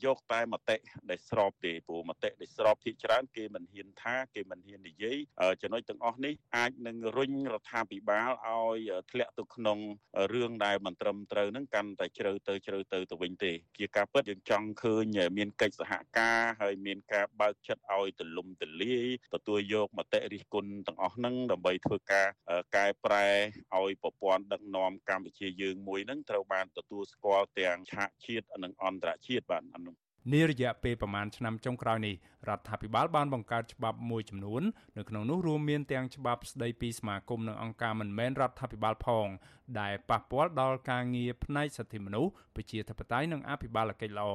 [0.04, 0.76] យកតែមតិ
[1.10, 5.18] ដែលស្របទេព្រោះមតិដែលស្របភាគច្រើនគេមិនហ៊ានថាគេមិនហ៊ាននិយាយ
[5.62, 9.78] ចំណុចទាំងអស់នេះអាចនឹងរុញរដ្ឋាភិបាលឲ្យធ្លាក់ទៅក្នុង
[10.32, 22.26] រឿងដែលមិនត្រឹមត្រូវនឹងកាន់តែជ្រៅទៅជ្រៅទៅទៅវិញទេ ជាការពិតយើងចង់ឃើញមានកិច្ចសហការហើយមានការបើកចិត្តឲ្យទលំទលាយទទួលយកមតិរិះគន់ទាំងអស់ហ្នឹងដើម្បីធ្វើការ
[22.76, 23.26] កែប្រែ
[23.76, 29.94] ឲ្យប្រព័ន្ធដឹកនាំកម្ពុជាយើងមួយហ្នឹងត្រូវបានទទួលស្គាល់ទាំងឆាកជាតិនិងអន្តរជាតិបាទអានោះ
[30.33, 32.14] នារយៈពេលប្រមាណឆ្នាំចុងក្រោយនេះ
[32.48, 34.62] រដ្ឋាភិបាលបានបង្កើតច្បាប់មួយចំនួន
[34.96, 39.26] នៅក្នុងនោះរួមមានទាំងច្បាប់ស្តីពីសមាគមនិងអង្គការមិនមែនរដ្ឋាភិបាលផង
[39.80, 44.30] ដែលប៉ះពាល់ដល់ការងារផ្នែកសិទ្ធិមនុស្សប្រជាធិបតេយ្យនិងអភិបាលកិច្ចល្អ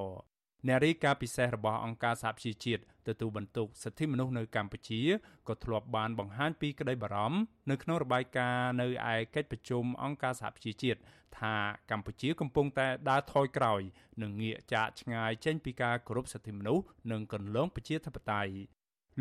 [0.67, 5.01] អ្នករាយការណ៍ពិសេសរបស់អង្គការសហប្រជាជាតិទទួលបន្ទុកសិទ្ធិមនុស្សនៅកម្ពុជា
[5.47, 10.99] ក៏ធ្លាប់បានបង្ហាញពីក្តីបារម្ភនៅក្នុងរបាយការណ៍នៅឯកិច្ចប្រជុំអង្គការសហប្រជាជាតិ
[11.39, 11.56] ថា
[11.91, 13.82] កម្ពុជាកំពុងតែដើរថយក្រោយ
[14.21, 18.54] និងងាកចាកឆ្ងាយចេញពីការគោរពសិទ្ធិមនុស្សនិងគន្លងប្រជាធិបតេយ្យ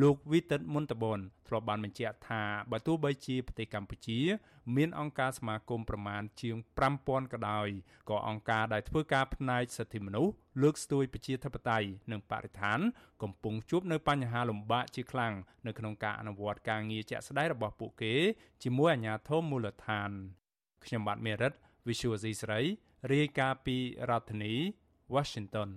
[0.03, 4.19] លោកវីតិតមុនតបនធ្លាប់បានបញ្ជាក់ថាបើទោះបីជាប្រទេសកម្ពុជា
[4.77, 6.57] មានអង្គការសមាគមប្រមាណជាង
[6.95, 7.69] 5000ក៏ដោយ
[8.11, 12.79] ក៏អង្គការដែលធ្វើការផ្នែកសិទ្ធិមនុស្សលើកស្ទួយប្រជាធិបតេយ្យនិងបរិស្ថាន
[13.23, 15.35] កំពុងជួបនៅបញ្ហាលំបាកជាខ្លាំង
[15.67, 18.15] នៅក្នុងការអនុវត្តការងារជាក់ស្ដែងរបស់ពួកគេ
[18.63, 20.11] ជាមួយអាជ្ញាធរមូលដ្ឋាន
[20.85, 21.53] ខ្ញុំបាទមេរិត
[21.87, 22.61] Visual C ស្រី
[23.13, 23.77] រាយការណ៍ពី
[24.11, 24.55] រដ្ឋធានី
[25.15, 25.71] Washington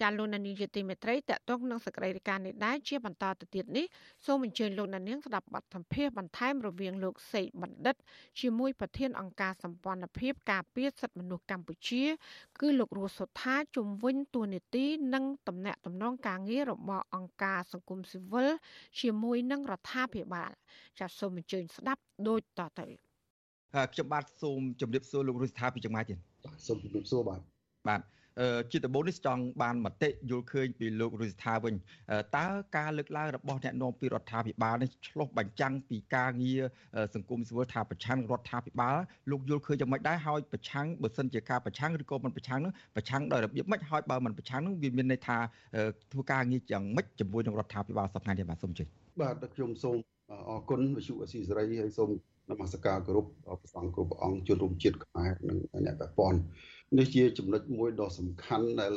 [0.00, 3.86] ចាលោកនានីជាទីមេត្រីតកតងនឹងសកម្មភាពនេះដែរជាបន្តទៅទៀតនេះ
[4.26, 7.96] សូមអញ្ជើញលោកនាងស្ដាប់បទសម្ភាសន៍បន្ថែមរវាងលោកសេកបណ្ឌិត
[8.40, 12.04] ជាមួយប្រធានអង្គការសម្ព័ន្ធភាពការពារសិទ្ធិមនុស្សកម្ពុជា
[12.60, 18.50] គឺលោករស់សុថាជំវិញទួនាទីនិងតំណាក់តំណងការងាររបស់អង្គការសង្គមស៊ីវិល
[19.00, 20.50] ជាមួយនឹងរដ្ឋាភិបាល
[20.98, 22.86] ចាសសូមអញ្ជើញស្ដាប់ដូចតទៅ
[23.92, 26.18] ខ្ញុំបាទសូមជម្រាបសួរលោករស់សុថាពីចម្ងាយទៀត
[26.66, 27.40] សូមជម្រាបសួរបាទ
[27.88, 28.00] បាទ
[28.70, 31.74] ជាដំបូងនេះចង់បានមតិយល់ឃើញពីលោករុស្ថាវិញ
[32.36, 32.46] តើ
[32.76, 36.62] ការលើកឡើងរបស់អ្នកនាំពាក្យរដ្ឋាភិបាលនេះឆ្លុះបញ្ចាំងពីការងារ
[37.14, 38.96] សង្គមស៊ីវិលថាប្រឆាំងរដ្ឋាភិបាល
[39.30, 45.38] លោកយល់ឃើញយ៉ាងម៉េចដែរហើយប្រឆាំងបើសិនជាការប្រឆាំងឬក៏មិនប្រឆាំងនោះប្រឆាំងដោយរបៀបម៉េចហើយបើមិនប្រឆាំងនោះវាមានន័យថា
[46.12, 48.84] ធ្វើការងារយ៉ាងម៉េចជាមួយនឹងរដ្ឋាភិបាលសប្តាហ៍នេះបាទសូមជឿ
[49.20, 49.96] បាទខ្ញុំសូម
[50.50, 52.10] អរគុណវិសុអស៊ីសេរីហើយសូម
[52.50, 56.40] នមស្ការគោរពព្រះសង្ឃគ្រប់ព្រះអង្គជនរួមជាតិខ្មែរនិងអ្នកពាក់ព័ន្ធ
[56.94, 58.92] នេះជាចំណុចមួយដ៏សំខាន់ដែល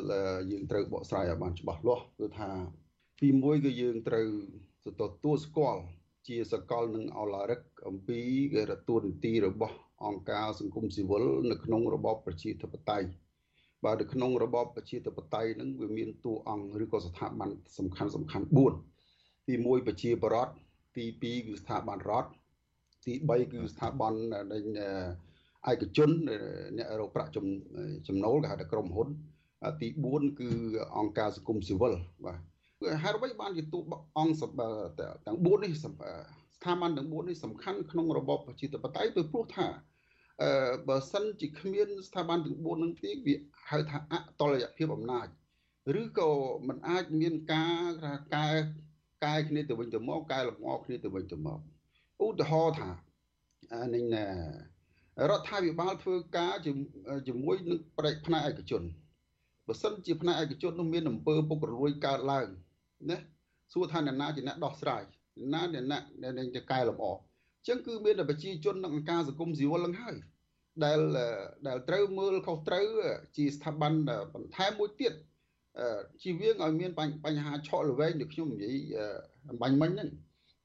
[0.52, 2.49] យើងត្រូវបកស្រាយឲ្យបានច្បាស់លាស់គឺថា
[3.21, 4.28] ទីមួយគឺយើងត្រូវ
[4.86, 5.82] ទទួលស្គាល់
[6.28, 8.19] ជាសកលនឹងអឡារិកអំពី
[8.58, 9.75] រដ្ឋទូនទីរបស់
[10.06, 13.08] អង្គការសង្គមស៊ីវិលនៅក្នុងរបបប្រជាធិបតេយ្យ
[13.84, 18.45] បាទនៅក្នុងរបបប្រជាធិបតេយ្យហ្នឹងវាមានតួអង្គឬក៏ស្ថាប័នសំខាន់សំខាន់
[18.97, 20.49] 4ទី1ប្រជាបរត
[20.97, 22.30] ទី2គឺស្ថាប័នរដ្ឋ
[23.06, 24.43] ទី3គឺស្ថាប័នដែល
[25.67, 26.10] ឯកជន
[26.78, 27.32] អ្នករកប្រាក់
[28.08, 29.08] ចំណូលគេហៅថាក្រុមហ៊ុន
[29.82, 30.50] ទី4គឺ
[30.98, 31.93] អង្គការសង្គមស៊ីវិល
[32.26, 32.39] បាទ
[33.04, 33.80] ហេតុអ្វីបានជាទូ
[34.17, 34.43] អង្គ
[35.26, 39.67] ទាំង4នេះស្ថាប័នទាំង4នេះសំខាន់ក្នុងរបបប្រជាធិបតេយ្យពីព្រោះថា
[40.41, 40.52] អឺ
[40.88, 43.36] បើសិនជាគ្មានស្ថាប័នទាំង4នឹងទេវា
[43.69, 45.28] ហៅថាអតលយភាពអំណាច
[46.02, 46.30] ឬក៏
[46.67, 47.91] มันអាចមានការ
[48.36, 48.48] កែ
[49.26, 51.60] កែគ្នាទៅវិញទៅមកកែលម្អគ្នាទៅវិញទៅមក
[52.26, 52.89] ឧទាហរណ៍ថា
[53.95, 54.06] នឹង
[55.27, 56.53] រដ្ឋាភិបាលធ្វើការ
[57.27, 58.84] ជាមួយនឹងផ្នែកផ្នែកឯកជន
[59.67, 62.47] បើសិនជាផ្នែកឯកជននោះមានអំពើពុករលួយកើតឡើង
[63.10, 63.17] ណា
[63.73, 65.03] សួរថាអ្នកណាជាអ្នកដោះស្រាយ
[65.53, 65.97] ណាអ្នកណា
[66.38, 70.15] ដែលจะកែលម្អអញ្ចឹងគឺមានតែប្រជាជននិងអង្គការសង្គមស៊ីវិលនឹងហើយ
[70.84, 70.99] ដែល
[71.67, 72.86] ដែលត្រូវមើលខុសត្រូវ
[73.38, 73.93] ជាស្ថាប័ន
[74.34, 75.13] បន្ថែមមួយទៀត
[76.21, 76.91] ជីវៀងឲ្យមាន
[77.25, 78.75] បញ្ហាឆក់ល្វែងដូចខ្ញុំនិយាយ
[79.49, 80.10] អំបញ្ញមិញហ្នឹង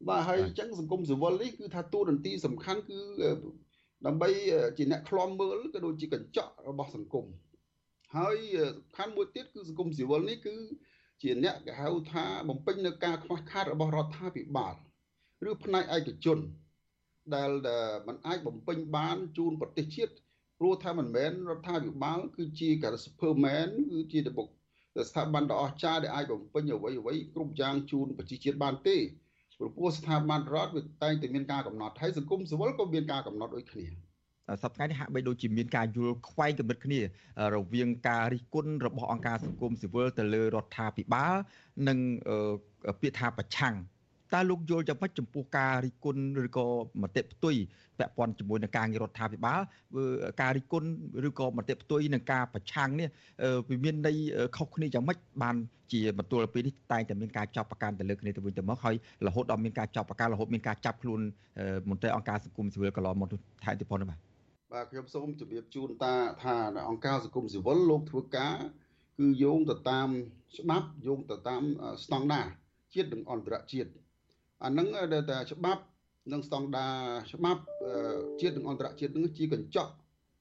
[0.09, 2.99] បាទហើយអញ្ចឹងសង្គមស៊ីវិលនេះគឺថាតួនាទីសំខាន់គឺ
[4.07, 4.29] ដើម្បី
[4.79, 7.27] ជាអ្នកខ្លំមើលក៏ដូចជាកញ្ចក់របស់សង្គម
[8.17, 8.37] ហើយ
[8.77, 10.55] សំខាន់មួយទៀតគឺសង្គមស៊ីវិលនេះគឺ
[11.23, 14.75] ជាអ្នកគេហៅថាបំពេញនៅការខ្វះខាតរបស់រដ្ឋាភិបាល
[15.49, 16.38] ឬផ្នែកឯកជន
[17.35, 17.51] ដែល
[18.07, 20.12] มันអាចបំពេញបានជូនប្រទេសជាតិ
[20.59, 24.49] ព្រោះថាមិនមែនរដ្ឋាភិបាលគឺជាការ Superman គឺជាតបុក
[25.09, 28.97] ស្ថាប័នដ៏អស្ចារ្យដែលអាចបំពេញអ្វីអ្វីគ្រប់យ៉ាងជូនប្រជាជាតិបានទេ
[29.59, 33.87] ព្រោះពោះស្ថាប័នរដ្ឋវាតែងតែមានការកំណត់ហើយសង្គមស៊ីវិលក៏មានការកំណត់ដូចគ្នា
[34.62, 37.01] សប្តាហ៍នេះហាក់បីដូចជាមានការយល់ខ្វែងគំនិតគ្នា
[37.55, 41.35] រវាងការរិះគន់របស់អង្គការសង្គមស៊ីវិលទៅលើរដ្ឋាភិបាល
[41.88, 41.99] និង
[43.01, 43.75] ពាក្យថាប្រឆាំង
[44.33, 46.67] តើលោកយល់យ៉ាងម៉េចចំពោះការរិះគន់ឬក៏
[47.03, 47.57] មតិផ្ទុយ
[47.99, 49.61] ពាក់ព័ន្ធជាមួយនឹងការងាររដ្ឋាភិបាល
[50.41, 50.89] ការរិះគន់
[51.29, 53.09] ឬក៏មតិផ្ទុយនឹងការប្រឆាំងនេះ
[53.69, 54.17] វាមានន័យ
[54.57, 55.57] ខុសគ្នាយ៉ាងម៉េចបាន
[55.93, 58.95] ជាបន្ទួលពីនេះតែងតែមានការចាប់ប្រកាន់ទៅលើគ្នាទៅវិញទៅមកហើយ
[59.27, 61.21] រហូតដល់មានការចាប់ប្រកាន់រហូតមានការចាប់ខ្លួន
[61.91, 63.29] មន្ត្រីអង្គការសង្គមស៊ីវិលកន្លងមក
[63.65, 64.19] ថែមទៀតផងបាទ
[64.73, 66.55] បាទខ្ញុំសូមជម្រាបជូនតាថា
[66.91, 68.55] អង្គការសង្គមស៊ីវិលលោកធ្វើការ
[69.19, 70.09] គឺយោងទៅតាម
[70.59, 71.63] ច្បាប់យោងទៅតាម
[72.05, 72.47] ស្តង់ដារ
[72.95, 73.91] ជាតិនិងអន្តរជាតិ
[74.64, 75.83] អាហ្នឹងដែលតែច្បាប់
[76.33, 76.96] និងស្តង់ដារ
[77.33, 77.62] ច្បាប់
[78.40, 79.92] ជាតិនិងអន្តរជាតិនឹងជាកញ្ចក់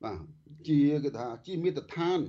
[0.04, 0.20] បាទ
[0.68, 2.20] ជាគេថាជាមាត្រដ្ឋាន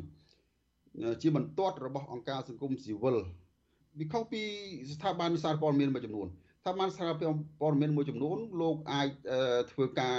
[1.23, 3.17] ជាបន្ទាត់របស់អង្គការសង្គមស៊ីវិល
[3.99, 4.43] វាខុសពី
[4.93, 6.29] ស្ថាប័នសារព័ត៌មានមួយចំនួន
[6.61, 9.09] ស្ថាប័នសារព័ត៌មានមួយចំនួនលោកអាច
[9.73, 10.19] ធ្វើការ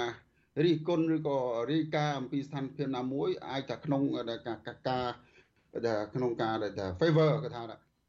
[0.64, 1.38] រិះគន់ឬក៏
[1.72, 4.22] រាយការណ៍អំពីស្ថានភាពណាមួយអាចថាក្នុងកា
[4.56, 4.58] រ
[4.88, 4.98] កា
[5.96, 7.62] រក្នុងការថា favor គេថា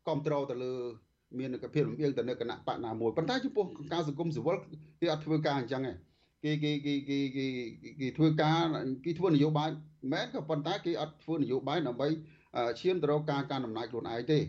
[0.05, 0.75] គ្រប់ត្រូលទៅលើ
[1.39, 4.55] មានភាពរំៀងទៅនៅគណៈបកណាមួយប៉ុន្តែចំពោះការសង្គមស៊ីវិល
[5.01, 5.81] គេអត់ធ្វើការអញ្ចឹង
[6.43, 8.61] ទេគេគេគេគេគេគេធ្វើការ
[9.05, 9.69] គេធ្វើនយោបាយ
[10.13, 12.07] មែនក៏ប៉ុន្តែគេអត់ធ្វើនយោបាយដើម្បី
[12.79, 14.39] ឈានទៅរកការកាន់អំណាចខ្លួនឯងទេ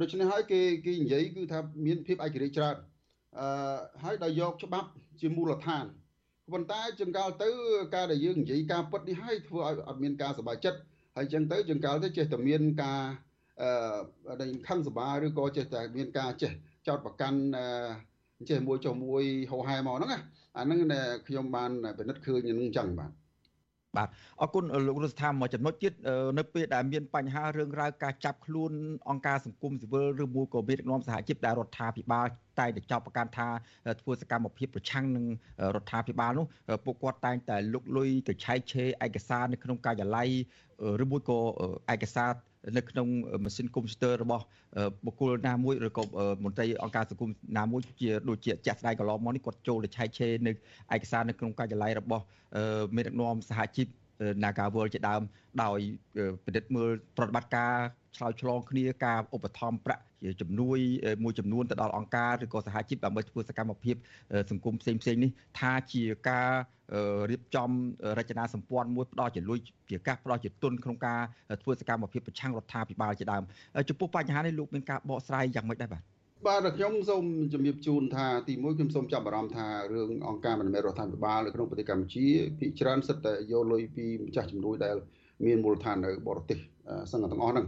[0.00, 2.76] ដូច្នេះហើយគេគេនិយាយគឺថាមានភាពឯករាជ្យច្រើន
[3.38, 4.88] អឺហើយដល់យកច្បាប់
[5.20, 5.84] ជាមូលដ្ឋាន
[6.52, 7.50] ប៉ុន្តែចង្កលទៅ
[7.94, 10.78] ការដែលយើងនិយាយការពិតនេះហើយធ្វើឲ្យអត់មានការសប្បាយចិត្ត
[11.16, 13.33] ហើយចឹងទៅចង្កលទៅចេះតែមានការអឺ
[14.40, 16.52] ដែលខឹងសម្បាឬក៏ចេះតែមានការចេះ
[16.86, 17.38] ចោតប្រកាន់
[18.50, 20.20] ចេះមួយចុះមួយហោហែមកហ្នឹងណា
[20.56, 23.12] អាហ្នឹងដែលខ្ញុំបានពិនិត្យឃើញនឹងចឹងបាទ
[23.96, 24.08] បាទ
[24.40, 25.92] អរគុណលោករដ្ឋាភិបាលមួយចំណុចទៀត
[26.38, 28.72] នៅពេលដែលមានបញ្ហារឿងរ៉ាវការចាប់ខ្លួន
[29.10, 32.26] អង្គការសង្គមស៊ីវិលឬមួយក៏មានដឹកនាំសហជីពដែលរដ្ឋាភិបាល
[32.58, 33.48] តែតែចោទប្រកាន់ថា
[34.00, 35.26] ធ្វើសកម្មភាពប្រឆាំងនឹង
[35.74, 36.46] រដ្ឋាភិបាលនោះ
[36.84, 40.28] ពួកគាត់តែងតែលុកលុយទៅឆែកឆេរឯកសារនៅក្នុងការិយាល័យ
[41.02, 41.38] ឬមួយក៏
[41.94, 42.30] ឯកសារ
[42.76, 43.06] នៅក្នុង
[43.44, 44.44] ម៉ាស៊ីនកុំព្យូទ័ររបស់
[45.06, 46.04] បុគ្គលណាមួយឬក៏
[46.44, 50.52] មន្ត្រីអង្គការសង្គមណាមួយជាដូចជាជាក់ស្ដែងកន្លងមកនេះគាត់ចូលទៅឆែកឆេរនៅ
[50.94, 52.24] ឯកសារនៅក្នុងការិយាល័យរបស់
[52.96, 53.86] មេដឹកនាំសហជីព
[54.44, 55.22] Nagawal ជាដើម
[55.62, 55.78] ដោយ
[56.44, 57.74] ពិនិត្យមើលប្រតិបត្តិការ
[58.16, 60.78] ឆ្លើយឆ្លងគ្នាការឧបត្ថម្ភប្រាក់ជាជំនួយ
[61.24, 63.96] មួយចំនួនទៅដល់អង្គការឬក៏សហជីពដើម្បីធ្វើសកម្មភាព
[64.50, 66.50] សង្គមផ្សេងផ្សេងនេះថាជាការ
[67.30, 67.70] រៀបចំ
[68.18, 69.58] រចនាសម្ព័ន្ធមួយផ្ដោតជាលុយ
[69.90, 71.20] ជាកាសផ្ដោតជាទុនក្នុងការ
[71.62, 73.42] ធ្វើសកម្មភាពប្រឆាំងរដ្ឋាភិបាលជាដើម
[73.88, 76.02] ចំពោះបញ្ហានេះលោកមានការបកស្រាយយ៉ាងម៉េចដែរបាទ
[76.46, 82.26] បាទខ្ញុំសូមជំរាបជូនថាទីមួយខ្ញុំសូមចាប់អារម្មណ៍ថារឿងអង្គការមិនមែនរដ្ឋាភិបាលនៅក្នុងប្រទេសកម្ពុជា
[82.58, 84.96] ភាគច្រើនសិតតែយកលុយពីម្ចាស់ជំនួយដែល
[85.46, 86.58] មានមូលដ្ឋាននៅបរទេស
[87.12, 87.66] សឹងទាំងអស់ហ្នឹង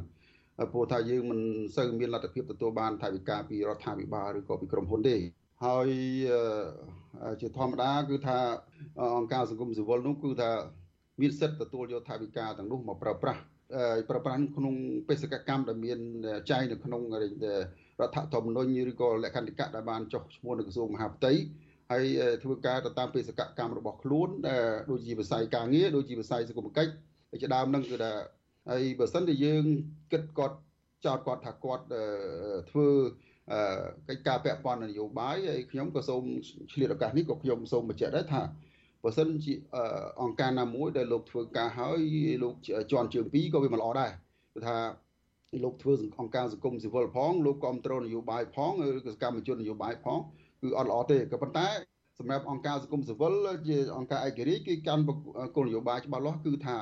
[0.73, 1.41] ព្រោះថាយើងមិន
[1.77, 5.17] សូវមានលទ្ធភាពទទួលបានថវិកាពីរដ្ឋាភិបាលឬក៏ពីក្រុមហ៊ុនទេ
[5.65, 5.89] ហើយ
[7.41, 8.39] ជាធម្មតាគឺថា
[9.17, 10.51] អង្គការសង្គមស៊ីវិលនោះគឺថា
[11.21, 13.41] មានសិទ្ធិទទួលយកថវិកាទាំងនោះមកប្រើប្រាស់
[14.09, 14.75] ប្រើប្រាស់ក្នុង
[15.09, 15.99] បេសកកម្មដែលមាន
[16.51, 17.03] ចែងនៅក្នុង
[18.01, 21.33] រដ្ឋធម្មនុញ្ញឬក៏លក្ខន្តិកៈដែលបានចុះឈ្មោះនៅក្រសួងមហាផ្ទៃ
[21.91, 22.05] ហើយ
[22.43, 24.29] ធ្វើការទៅតាមបេសកកម្មរបស់ខ្លួន
[24.91, 26.91] ដូចជាវិស័យការងារដូចជាវិស័យសង្គមគិច្ច
[27.43, 28.13] ជាដើមនឹងគឺថា
[28.71, 29.65] ហើយបើសិនជាយើង
[30.13, 30.57] គិតគាត់
[31.07, 31.85] ចោទគាត់ថាគាត់
[32.71, 32.89] ធ្វើ
[34.09, 36.23] កិច្ចការពាក់ព័ន្ធនយោបាយហើយខ្ញុំក៏សូម
[36.73, 38.43] ឆ្លៀតឱកាសនេះក៏ខ្ញុំសូមបញ្ជាក់ដែរថា
[39.05, 39.53] បើសិនជា
[40.23, 42.01] អង្គការណាមួយដែលលោកធ្វើការហើយ
[42.43, 42.55] លោក
[42.91, 44.11] ជន់ជើងពីរក៏វាមិនល្អដែរ
[44.55, 44.77] គឺថា
[45.65, 50.19] លោកធ្វើអង្គការសង្គមស៊ីវិលផងលោកគ្រប់គ្រងនយោបាយផងឬសកម្មជននយោបាយផង
[50.63, 51.69] គឺអត់ល្អទេក៏ប៉ុន្តែ
[52.19, 53.35] សម្រាប់អង្គការសង្គមស៊ីវិល
[53.69, 55.03] ជាអង្គការឯករាជ្យគឺកាន់
[55.57, 56.77] គោលនយោបាយច្បាស់លាស់គឺថា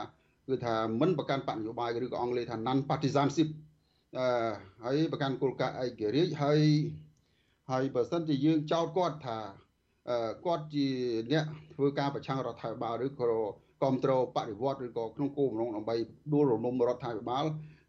[0.49, 3.49] គឺថាមិនប្រកាន់បកនយោបាយឬក៏អង់គ្លេសថា non partisanship
[4.19, 4.27] អឺ
[4.85, 6.61] ហើយប្រកាន់គោលការណ៍ឯករាជ្យហើយ
[7.71, 9.39] ហើយបើសិនជាយើងចោទគាត់ថា
[10.47, 10.87] គាត់ជា
[11.33, 13.31] អ្នកធ្វើការប្រឆាំងរដ្ឋាភិបាលឬក៏គ្រ
[13.93, 15.97] ប់គ្រងបដិវត្តឬក៏ក្នុងគោលបំណងដើម្បី
[16.33, 17.45] ដួលរំលំរដ្ឋាភិបាល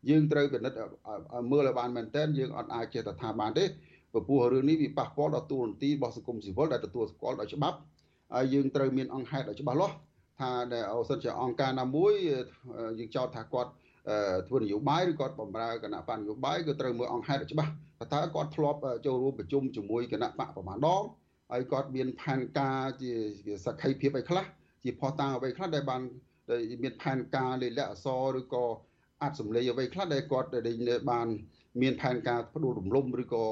[0.09, 0.77] យើងត្រូវពិនិត្យ
[1.51, 3.65] មើលឲ្យបានមែនទែនយើងអត់អាចចេះតែថាបានទេ
[4.13, 7.77] ព្រោះរឿងនេះវាប៉ះពាល់ដល់ទូរនទីរបស់សង្គមស៊ីវិលដែលទទួលស្គាល់ដោយច្បាប់
[8.33, 9.95] ហើយយើងត្រូវមានអង្គហេតុឲ្យច្បាស់លាស់
[10.39, 12.13] ថាដែលអូសិនជាអង្គការណាមួយ
[12.99, 13.71] យើងចោទថាគាត់
[14.47, 21.03] ធ្វើនយោបាយឬគាត់បំរើគណៈបកនយោបាយគឺត្រូវមើលអង្គហេតុឲ្យច្បាស់ថាតើគាត់ធ្លាប់ចូលរួមប្រជុំជាមួយគណៈបកប្រមាណដង
[21.51, 23.11] ហើយគាត់មានផែនការជា
[23.65, 24.45] សក្ខីភាពអីខ្លះ
[24.83, 26.01] ជាផុសតាងអ្វីខ្លះដែលបាន
[26.83, 28.65] មានផែនការលេខលក្ខអសរឬក៏
[29.21, 31.27] អាចសម្លេងអ្វីខ្លះដែលគាត់ដែលបាន
[31.81, 33.45] មានផែនការផ្ដួលរំលំឬក៏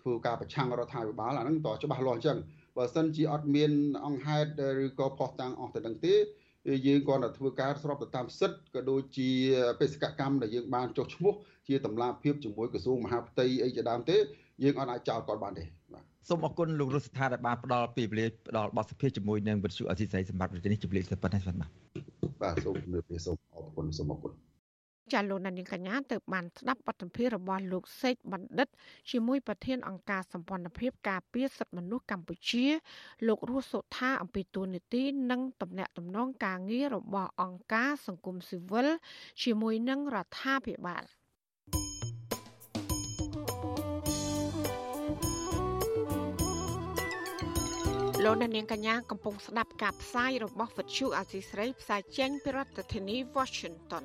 [0.00, 2.38] ធ្វើការប្រឆាំងរដ្ឋាភិបាលអាហ្នឹងតច្បាស់លាស់អញ្ចឹង
[2.76, 3.72] បើសិនជាអត់មាន
[4.06, 4.50] អង្គហេតុ
[4.84, 6.14] ឬក៏ផុសតាំងអស់ទៅនឹងទេ
[6.86, 9.30] យើងគ្រាន់តែធ្វើការស្របទៅតាមសិទ្ធិក៏ដូចជា
[9.80, 11.32] បេសកកម្មដែលយើងបានចុះឈ្មោះ
[11.68, 14.16] ជាតម្លាភាពជាមួយក្រសួងមហាផ្ទៃអីជាដើមទេ
[14.62, 21.56] យើងអត់អាចចោទគាត់បានទេបាទសូមអរគុណលោករដ្ឋស្ថានដែលបានផ្ដល់ពេលវេលាផ្ដល់បទសភាជាមួយនឹងវិទ្យុអសីស្រីសម្រាប់ប្រទេសនេះជម្រាបទៅប៉ុណ្ណេះបាទ
[22.42, 24.49] បាទសូមជម្រាបលាសូមអរគុណសូមអរគុណ
[25.12, 28.68] ចាលោកនាងកញ្ញាទៅបានស្ដាប់បទសម្ភាសរបស់លោកសេកបណ្ឌិត
[29.10, 32.66] ជាមួយប្រធានអង្គការសម្ព័ន្ធភាពការពារសិទ្ធិមនុស្សកម្ពុជា
[33.28, 38.88] លោករស់សុថាអំពីទូនីតិនិងតំណែងតំណងការងាររបស់អង្គការសង្គមស៊ីវិល
[39.42, 41.04] ជាមួយនឹងរដ្ឋាភិបាល
[48.24, 54.04] លោកអ្នកនាងកញ្ញាកំពុងស្ដាប់ការផ្សាយរបស់វិទ្យុអាស៊ីស្រីផ្សាយចេញពីរដ្ឋធានី Washington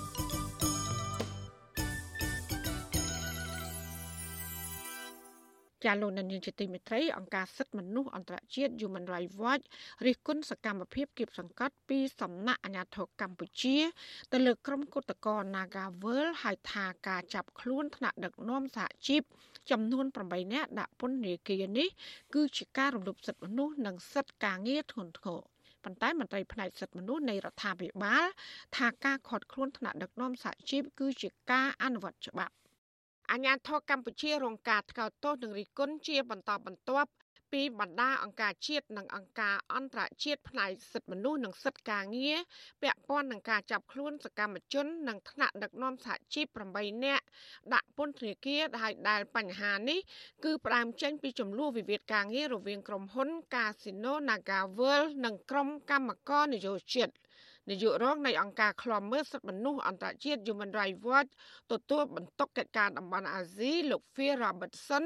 [5.85, 9.65] ចាលោកនាយកជាទីមេត្រីអង្គការសិទ្ធិមនុស្សអន្តរជាតិ Human Rights Watch
[10.05, 13.77] រិះគន់សកម្មភាពគៀបសង្កត់ពីសំណាក់អាជ្ញាធរកម្ពុជា
[14.31, 19.21] ទៅលើក្រុមគឧតកោ Nagawal ហៅថាការចាប់ខ្លួនថ្នាក់ដឹកនាំសហជីព
[19.71, 21.87] ចំនួន8នាក់ដាក់ពន្ធនាគារនេះ
[22.33, 25.41] គឺជាការរំលោភសិទ្ធិមនុស្សនិងសិទ្ធិការងារធ្ងន់ធ្ងរ
[25.83, 28.25] ប៉ុន្តែមន្ត្រីផ្នែកសិទ្ធិមនុស្សនៃរដ្ឋាភិបាល
[28.77, 32.53] ថាការខាត់ខ្លួនថ្នាក់ដឹកនាំសហជីពគឺជាការអនុវត្តច្បាប់
[33.31, 37.09] អាញាធរកម្ពុជារងការថ្កោលទោសនិងរិះគន់ជាបន្តបន្ទាប់
[37.51, 42.37] ពីបណ្ដាអង្គការជាតិនិងអង្គការអន្តរជាតិផ្នែកសិទ្ធិមនុស្សនិងសិទ្ធិការងារ
[42.81, 47.23] ពាក់ព័ន្ធនឹងការចាប់ខ្លួនសកម្មជននិងថ្នាក់ដឹកនាំសហជីព8នាក់
[47.73, 49.99] ដាក់ពន្ធនាគារដែលដែលបញ្ហានេះ
[50.43, 57.09] គឺផ្ដើមចេញពីចំនួនវិវាទការងាររវាងក្រុមហ៊ុន Casino NagaWorld និងក្រុមកម្មករនយោជិត
[57.69, 61.31] នាយករងនៃអង្គការឃ្លាំមើលសិទ្ធិមនុស្សអន្តរជាតិ Human Rights Watch
[61.71, 65.03] ទទួលបន្ទុកកិច្ចការតំបន់អាស៊ីលោក Phil Robertson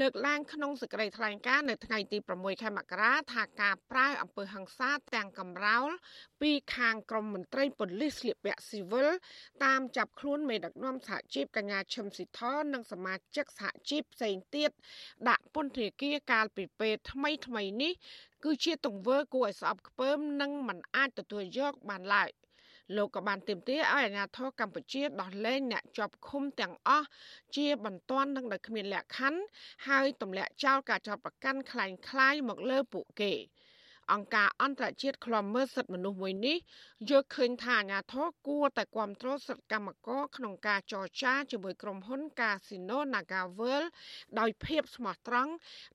[0.00, 5.90] លើកឡើងក្នុងសេចក្តីថ្លែងការណ៍នៅថ្ងៃទី6ខែមករាថាការប្រើអំពើហិង្សាទាំងកំរោល
[6.42, 9.08] ពីខាងក្រមមន្ត្រីប៉ូលីសស្លៀកពាក់ស៊ីវិល
[9.64, 12.40] តាមចាប់ខ្លួនមេដឹកនាំសហជីពកញ្ញាឈឹមស៊ីធ
[12.72, 14.70] និងសមាជិកសហជីពផ្សេងទៀត
[15.28, 17.92] ដាក់ពន្ធនាគារកាលពីពេលថ្មីថ្មីនេះ
[18.43, 22.29] គឺជាទង្វើគួរឲ្យស្អប់ខ្ពើមនិងមិនអាចទទួលយកបានឡើយ
[22.95, 27.07] លោកក៏បានទាមទារឲ្យអាជ្ញាធរកម្ពុជាដោះលែងអ្នកជាប់ឃុំទាំងអស់
[27.55, 29.41] ជាបន្ទាន់និងដោយគ្មានលក្ខខណ្ឌ
[29.87, 33.33] ហើយទម្លាក់ចោលការចោទប្រកាន់คล้ายៗមកលើពួកគេ។
[34.12, 36.56] អង្គការអន្តរជាតិឃ្លាំមើលសិទ្ធិមនុស្សមួយនេះ
[37.10, 43.86] យល់ឃើញថាអាញាធរគួរតែគ្រប់គ្រងសិទ្ធិកម្មករក្នុងការចរចាជាមួយក្រុមហ៊ុន Casino NagaWorld
[44.38, 45.52] ដោយភាពស្មោះត្រង់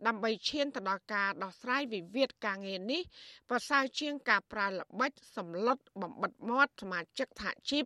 [0.08, 3.02] ដើម្បីឈានទៅដល់ការដោះស្រាយវិវាទការងារនេះ
[3.50, 7.86] ប្រសើរជាងការប្រើល្បិចសម្លុតបំបិតមាត់សមាជិកសហជីព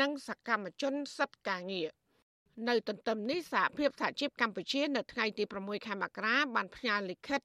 [0.00, 1.90] និងសកម្មជនសិទ្ធិការងារ
[2.68, 7.40] នៅទន្ទឹមនេះសហភាពសហជីពកម្ពុជា នៅថ្ងៃទី6ខែមករាបានផ្ញើលិខិត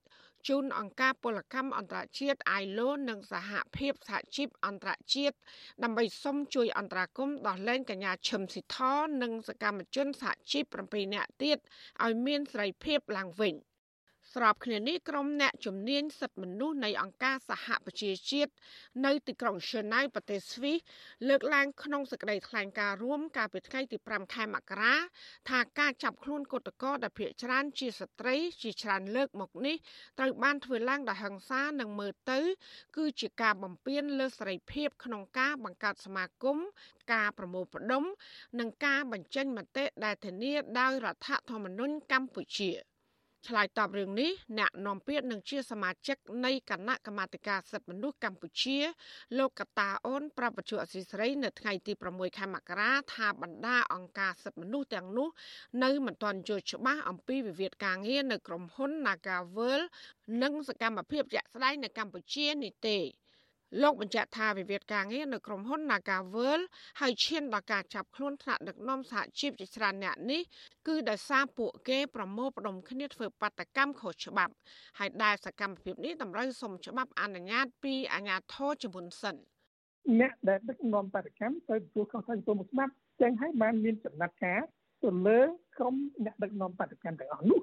[0.47, 5.36] ជូនអង្គការពលកម្មអន្តរជាតិ ILO និងសហភាពសហជីពអន្តរជាតិ
[5.84, 8.77] ដើម្បីសុំជួយអន្តរាគមន៍ដោះលែងកញ្ញាឈឹមស៊ីធ
[9.21, 11.58] និងសកម្មជនសហជីព7នាក់ទៀត
[12.04, 13.56] ឲ្យមានសេរីភាពឡើងវិញ។
[14.34, 18.52] ស្របគ្នានេះក្រុមអ្នកជំនាញសិទ្ធិមនុស្សនៃអង្គការសហប្រជាជាតិ
[19.06, 20.78] នៅទីក្រុងឈឺណៅប្រទេសស្វីស
[21.28, 24.96] លើកឡើងក្នុងសេចក្តីថ្លែងការណ៍រួមកាលពីថ្ងៃទី5ខែមករា
[25.50, 29.76] ថាការចាប់ខ្លួនគឧតកោដែលភ័យច្រើនជាស្ត្រីជាច្រើនលើកមកនេះ
[30.20, 32.39] ត្រូវបានធ្វើឡើងដោយហិង្សានិងមើលទៅ
[32.98, 36.58] គឺជាការបំពានលើសេរីភាពក្នុងការបង្កើតសមាគម
[37.13, 38.04] ការប្រមូលផ្ដុំ
[38.60, 42.72] និងការបញ្ចេញមតិដែលធានាដោយរដ្ឋធម្មនុញ្ញកម្ពុជា។
[43.47, 48.80] ឆ្លើយតបរឿងនេះអ្នកនាំពាក្យនឹងជាសមាជិកនៃគណៈកម្មាធិការសិទ្ធិមនុស្សកម្ពុជា
[49.38, 55.30] លោកកតាអូនប្រាប់បច្ចុប្បន្នអសីស្រី នៅថ្ងៃទី6ខែមករាថាបណ្ដាអង្គការសិទ្ធិមនុស្សទាំងនោះ
[55.84, 59.82] នៅមិនទាន់យល់ច្បាស់អំពីវិវាទការងារនៅក្រុមហ៊ុន Nagavel
[60.41, 62.99] និងសកម្មភាពជាក់ស្ដែងនៅកម្ពុជានេះទេ
[63.81, 66.62] លោកបញ្ជាក់ថាវិវាទការងារនៅក្រុមហ៊ុន Nagavel
[66.99, 70.41] ហើយឈានដល់ការចាប់ខ្លួនថ្នាក់ដឹកនាំសហជីពជាច្រើនអ្នកនេះ
[70.88, 74.53] គឺដោយសារពួកគេប្រមូលផ្ដុំគ្នាធ្វើបាតកម្មខុសច្បាប់
[74.99, 79.36] ហើយដែលសកម្មភាពនេះតម្រូវសុំច្បាប់អនុញ្ញាតពីអាជ្ញាធរជំនុនសិន
[80.19, 84.60] អ្នកដែលដឹកនាំបាតកម្មទៅទទួលខុសត្រូវទៅមុខច្បាប់ចឹងហើយបានមានចំណាត់ការ
[85.03, 85.39] ទៅលើ
[85.77, 87.62] ក្រុមអ្នកដឹកនាំបាតកម្មទាំងអស់នោះ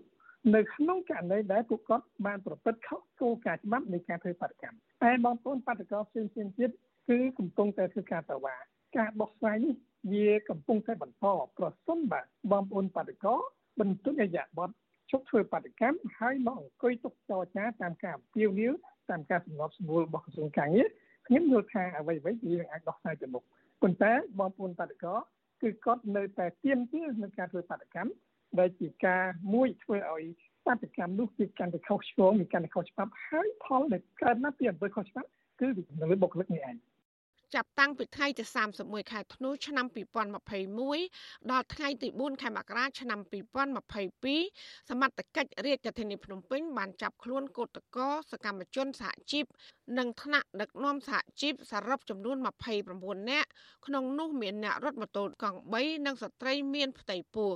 [0.54, 6.70] នៅក្នុងករណីដែលពួកគាត់បានប្រព្រឹត្តខុសគោលការណ៍ច្បាប់នៃការធ្វើបាតកម្មតែបងប្អូនបាតកោផ្សេងៗទៀត
[7.08, 8.56] គឺកំពុងតែធ្វើការតវ៉ា
[8.96, 9.74] ការដោះស្រាយនេះ
[10.12, 11.26] វាកំពុងតែបន្ត
[11.58, 13.34] ប្រសិនបាទបងប្អូនបាតកោ
[13.80, 14.74] បន្ទុកអយៈបត់
[15.10, 18.72] ជប់ធ្វើបាតកម្មហើយមកអង្គុយទុកចរចាតាមការអំពាវនាវ
[19.10, 20.88] តាមការសម្របសម្រួលរបស់ក្រសួងកាងារ
[21.26, 23.42] ខ្ញុំយល់ថាអ្វីៗវានឹងអាចដោះស្រាយទៅមុខ
[23.82, 25.14] ប៉ុន្តែបងប្អូនបាតកោ
[25.62, 28.10] គឺគាត់នៅតែទៀមទានឹងការធ្វើបាតកម្ម
[28.60, 29.24] ដែលជាការ
[29.54, 30.24] មួយធ្វើឲ្យ
[30.66, 35.28] បាតកម្មនោះវាកាន់តែខុសឆ្គងវាកាន់តែខុសច្បាប់ហើយផលដែលកើតមកពីអំពើខុសច្បាប់
[35.60, 35.68] គឺ
[36.00, 36.76] នៅលើបុគ្គលិកនេះឯង
[37.54, 38.44] ចាប់តាំងពីថ្ងៃទី
[38.78, 39.86] 31ខែធ្នូឆ្នាំ
[40.68, 43.20] 2021ដល់ថ្ងៃទី4ខែមករាឆ្នាំ
[44.24, 49.44] 2022សមត្ថកិច្ចរាជធានីភ្នំពេញបានចាប់ខ្លួនកោតក្រសកម្មជនសហជីព
[49.98, 52.36] និងថ្នាក់ដឹកនាំសហជីពសរុបចំនួន
[52.84, 53.48] 29នាក់
[53.86, 57.50] ក្នុងនោះមានអ្នករត់ម៉ូតូកង់3និងស្ត្រីមានផ្ទៃពោះ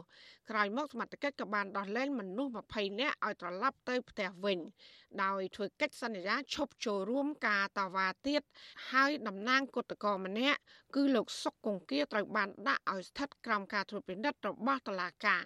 [0.50, 4.58] ក្រោយមកសមត្ថកិច្ចក៏បានដោះលែងមនុស្ស20នាក់ឲ្យត្រឡប់ទៅផ្ទះវិញ
[5.24, 8.42] ដោយធ្វើកិច្ចសន្យាឈប់ចូលរួមការតវ៉ាទៀត
[8.90, 10.58] ហើយតំណាងគឧតកោម្នាក់
[10.94, 15.42] គឺលោកសុកកុងគាត្រូវបានដាក់ឲ្យស្ថិតក្រោមការត្រួតពិនិត្យរបស់តុលាការ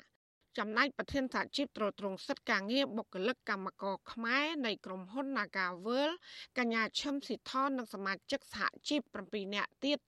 [0.58, 6.10] ចំណែកប្រធានសហជីពត្រួតត្រងសិទ្ធិការងារបុគ្គលិកកម្មករខ្មែរនៃក្រុមហ៊ុន Nagavel
[6.58, 9.98] កញ្ញាឈឹមស៊ីថននិងសមាជិកសហជីព7នាក់ទៀត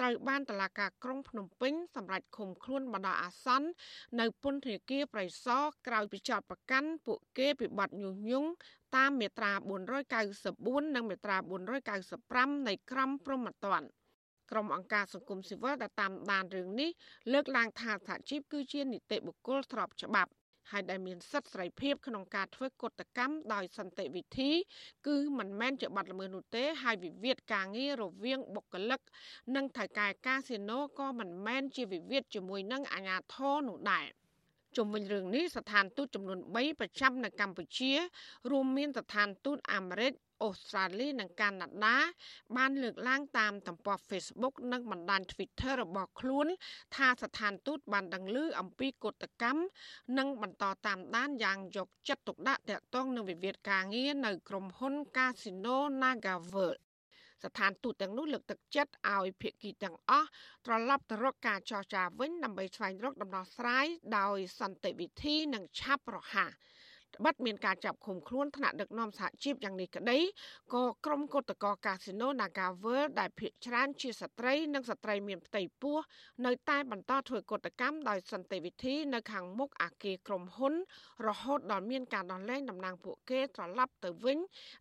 [0.00, 3.68] ត្រូវបានតុលាការក្រុងភ្នំពេញសម្រេចឃុំខ្លួនបណ្ដោះអាសន្ន
[4.20, 8.50] នៅពន្ធនាគារប្រៃសណក្រោយពីចោទប្រកាន់ពួកគេពីបទញុះញង់
[8.96, 9.52] តាមមាត្រា
[10.22, 11.36] 494និងមាត្រា
[12.02, 13.88] 495នៃក្រមព្រហ្មទណ្ឌ
[14.50, 16.90] ក្រុមអង្គការសង្គមស៊ីវិលដែលតាមដានរឿងនេះ
[17.32, 20.32] លើកឡើងថាសហជីពគឺជានីតិបុគ្គលស្របច្បាប់
[20.70, 24.50] ហើយដែលមានសិទ្ធិសេរីភាពក្នុងការធ្វើកតកម្មដោយសន្តិវិធី
[25.06, 29.00] គឺមិនមែនជាបទល្មើសនោះទេ ហើយវិវាទការងាររវាងបុគ្គលិក
[29.56, 34.06] និងថៅកែកាស៊ីណូក៏មិនមែនជាវិវាទជាមួយនឹងអាជ្ញាធរនោះដែរ
[34.76, 37.92] ជុំវិញរឿងនេះស្ថានទូតចំនួន3ប្រចាំនៅកម្ពុជា
[38.50, 40.12] រួមមានស្ថានទូតអាមេរិក
[40.42, 41.98] អូស្ត្រាលីនិងកាណាដា
[42.56, 46.46] បានលើកឡើងតាមទំព័រ Facebook និងបណ្ដាញ Twitter របស់ខ្លួន
[46.96, 49.60] ថាស្ថានទូតបានដឹងឮអំពីកុតកម្ម
[50.18, 56.83] និងបន្តតាមដានយ៉ាងយកចិត្តទុកដាក់ទាក់ទងនឹងវិវាទការងារនៅក្រុមហ៊ុន Casino NagaWorld
[57.42, 60.28] ស្ថានទូតទាំងនោះលើកទឹកចិត្តឲ្យភាគីទាំងអស់
[60.66, 63.86] ត្រឡប់ទៅរកការចរចាវិញដើម្បីស្វែងរកដំណោះស្រាយ
[64.18, 66.50] ដោយសន្តិវិធីនិងឆាប់រហ័ស
[67.24, 70.18] បិទមានការចាប់ឃុំខ្លួនថ្នាក់ដឹកនាំសហជីពយ៉ាងនេះក្តី
[70.74, 75.98] ក៏ក្រុមកុតកោកាស៊ីណូ Naga World ដែលភាគច្រើនជាស្ត្រីនិងស្ត្រីមានផ្ទៃពោះ
[76.46, 80.74] នៅតែបន្តធ្វើកុតកម្មដោយសន្តិវិធីនៅខាងមុខអាគារក្រុមហ៊ុន
[81.26, 84.38] រហូតដល់មានការដោះលែងតំណាងពួកគេត្រឡប់ទៅវិញ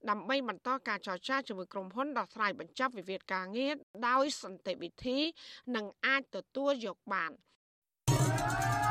[0.10, 3.74] ដើម្បីបន្តការចរចាជាមួយក្រុមហ៊ុនដោះស្រាយបញ្ចប់វិវាទការងារ
[4.08, 5.18] ដោយសន្តិវិធី
[5.76, 7.32] និងអាចទទួលយកបាន
[8.08, 8.83] thank you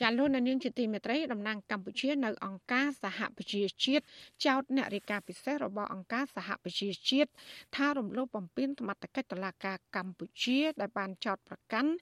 [0.00, 4.04] ចាលោកនាងជាទីមេត្រីតំណាងកម្ពុជានៅអង្គការសហប្រជាជាតិ
[4.46, 7.30] ចោតអ្នករាយការណ៍ពិសេសរបស់អង្គការសហប្រជាជាតិ
[7.76, 11.92] ថារំលោភបំពានសមត្ថកិច្ចតុលាការកម្ពុជាដែលបានចោតប្រកាន់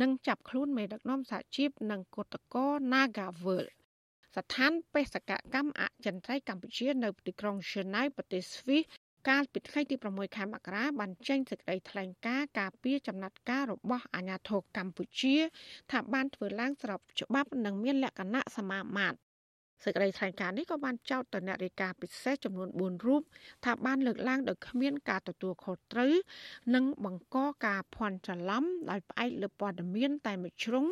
[0.00, 3.66] និងចាប់ខ្លួនមេដឹកនាំសហជីពនិងគឧតកោ Nagavel
[4.36, 8.82] ស្ថានបេសកកម្មអចិន្ត្រៃយ៍កម្ពុជានៅទីក្រុងឈឺណៅប្រទេសស្វីស
[9.28, 15.36] កាលពីថ្ងៃទី6ខែមករាបានចេញសេចក្តីថ្លែងការណ៍ការពីចំណាត់ការរបស់អាជ្ញាធរកម្ពុជា
[15.90, 19.18] ថាបានធ្វើឡើងស្របច្បាប់និងមានលក្ខណៈសមាមាត្រ
[19.84, 23.22] សេចក្តីថ្លែងការណ៍នេះក៏បានចោទទៅអ្នករាយការណ៍ពិសេសចំនួន4រូប
[23.64, 26.12] ថាបានលើកឡើងដោយគ្មានការទទួលខុសត្រូវ
[26.74, 30.86] និងបង្កការភ័ន្តច្រឡំដោយផ្អែកលើព័ត៌មានតែមួយជ្រុង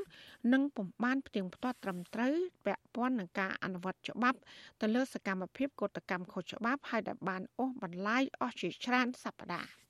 [0.53, 2.35] និងពុំបានផ្ទៀងផ្ទាត់ត្រឹមត្រូវ
[2.67, 4.39] ពាក់ព័ន្ធនឹងការអនុវត្តច្បាប់
[4.81, 9.88] ទៅលើសកម្មភាពកតកម្មខុសច្បាប់ហើយដែលបានអូសបន្លាយអស់ជាច្រើនសប្តាហ៍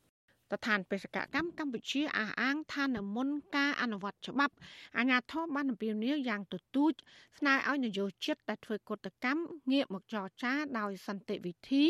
[0.53, 4.55] ស្ថានបេសកកម្មកម្ពុជាអះអាងថានៅមុនការអនុវត្តច្បាប់
[4.99, 6.93] អាជ្ញាធរបានអំពាវនាវយ៉ាងទទូច
[7.39, 9.43] ស្នើឲ្យនយោជិតដែលធ្វើកតកម្ម
[9.73, 11.85] ងាកមកចរចាដោយសន្តិវិធី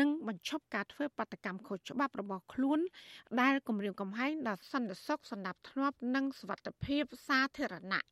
[0.00, 2.80] និងបញ្ឈប់ការធ្វើបាតកម្មខុសច្បាប់របស់ខ្លួន
[3.40, 8.02] ដែលគំរាមកំហែងដល់សន្តិសុខសណ្ដាប់ធ្នាប់និងសុវត្ថិភាពសាធារណៈ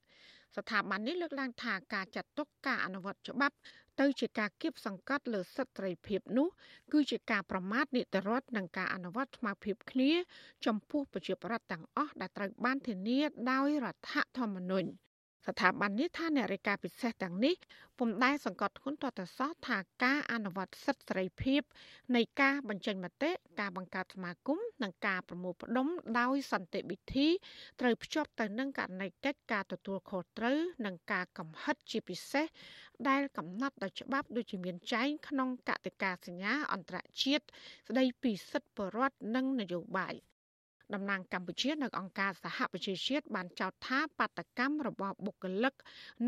[0.57, 3.57] ស្ថាប័ននេះលើកឡើងថាការចាត់ទុកការអនុវត្តច្បាប់
[4.01, 6.49] ទៅជាការគៀបសង្កត់លើសិទ្ធិសេរីភាពនោះ
[6.92, 10.11] គឺជាការប្រមាថនីតិរដ្ឋនិងការអនុវត្តស្មារតីគ្នា
[10.66, 13.20] ចំពោះប្រជាប្រដ្ឋទាំងអស់ដែលត្រូវបានធានា
[13.51, 14.88] ដោយរដ្ឋធម្មនុញ្ញ
[15.49, 17.55] ស្ថាប័ននេះថាអ្នករាយការណ៍ពិសេសទាំងនេះ
[17.99, 21.62] ពុំដែលសង្កត់ធ្ងន់ទាល់តែសោះថាការអនុវត្តសិទ្ធិសេរីភាព
[22.16, 23.30] នៃការបញ្ចេញមតិ
[23.61, 25.88] ការបង្កើតសមាគមនិងការប្រមូលផ្ដុំ
[26.20, 27.28] ដោយសន្តិវិធី
[27.80, 32.46] ត្រូវភ្ជាប់ទៅនឹងករណីកិច្ចការទទួលខុសត្រូវនិងការកំហិតជាពិសេស
[33.09, 37.44] ដែលកំណត់ដោយច្បាប់ដូចជាមានចែងក្នុងកតិកាសញ្ញាអន្តរជាតិ
[37.88, 40.16] ស្តីពីសិទ្ធិបរដ្ឋនិងនយោបាយ
[40.95, 45.74] តំណាងកម្ពុជានៅអង្គការសហប្រជាជាតិបានចោទថាបាតកម្មរបស់បុគ្គលិក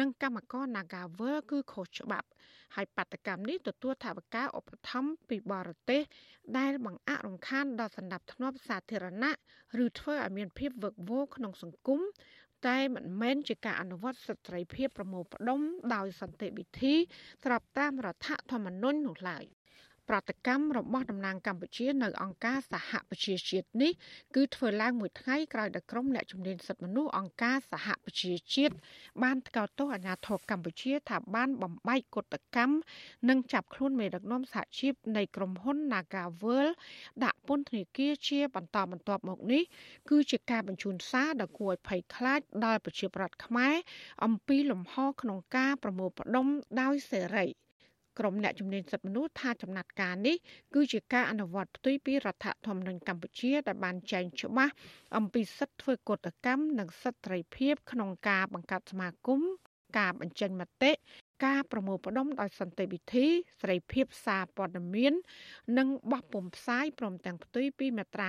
[0.00, 2.28] និងកម្មករ Nagawer គឺខុសច្បាប់
[2.74, 6.02] ហើយបាតកម្មនេះទទួលថវិកាឧបត្ថម្ភពីបរទេស
[6.58, 9.32] ដែលបង្អាក់រំខានដល់សន្តិភាពសាធារណៈ
[9.84, 12.00] ឬធ្វើឲ្យមានភាពវឹកវរក្នុងសង្គម
[12.66, 15.60] តែមិនមែនជាការអនុវត្តសិទ្ធិសេរីភាពប្រមូលផ្ដុំ
[15.94, 16.94] ដោយសន្តិវិធី
[17.44, 19.44] ស្របតាមរដ្ឋធម្មនុញ្ញនោះឡើយ
[20.10, 23.92] ប្រតិកម្មរបស់តំណាងកម្ពុជានៅអង្គការសហប្រជាជាតិនេះ
[24.36, 28.74] គឺធ្វើឡើងមួយថ្ងៃក្រោយដែលក្រុមអ្នកជំនាញសិទ្ធិមនុស្សអង្គការសហប្រជាជាតិ
[29.22, 32.74] បានថ្កោលទោសអាញាធរកម្ពុជាថាបានបំបែកកុតកម្ម
[33.28, 36.66] និងចាប់ខ្លួនមេដឹកនាំសហជីពនៃក្រុមហ៊ុន Nagavel
[37.24, 39.62] ដាក់ពន្ធនាគារជាបន្តបន្ទាប់មកនេះ
[40.10, 43.74] គឺជាការបញ្ជូនសារដ៏គួរឲ្យភ័យខ្លាចដល់ប្រជាប្រដ្ឋខ្មែរ
[44.24, 46.46] អំពីលំហក្នុងការប្រមូលផ្ដុំ
[46.80, 47.46] ដោយសេរី
[48.18, 50.36] ក្រុមអ្នកជំនាញសិទ្ធិមនុស្សថាចំណាត់ការនេះ
[50.74, 54.72] គឺជាការអនុវត្តផ្ទុយពីរដ្ឋធម្មនុញ្ញកម្ពុជាដែលបានចែងច្បាស់
[55.16, 59.40] អំពីសិទ្ធិធ្វើកតកម្មនិងសិទ្ធិសេរីភាពក្នុងការបង្កើតសមាគម
[59.98, 60.92] ការបញ្ចេញមតិ
[61.44, 63.26] ការប្រមូលផ្ដុំដោយសន្តិវិធី
[63.60, 65.12] សេរីភាពសារព័ត៌មាន
[65.78, 68.28] និងបោះពុម្ពផ្សាយព្រមទាំងផ្ទុយពីមាត្រា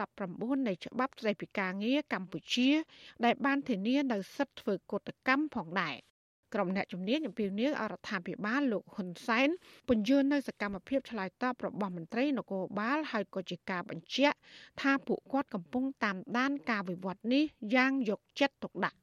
[0.00, 2.70] 319នៃច្បាប់ស្តីពីការងារកម្ពុជា
[3.24, 5.96] ដែលបានធានានៅសិទ្ធិធ្វើកតកម្មផងដែរ
[6.54, 9.48] ក្រុមអ្នកជំនាញអំពីនាងអរដ្ឋាភិបាលលោកហ៊ុនសែន
[9.88, 14.36] ពន្យល់នៅសកម្មភាពឆ្លើយតបរបស់មន្ត្រីនគរបាលហើយក៏ជាការបញ្ជាក់
[14.80, 17.44] ថាពួកគាត់កំពុងតាមដានការវិវត្តនេះ
[17.74, 18.98] យ៉ាងយកចិត្តទុកដាក់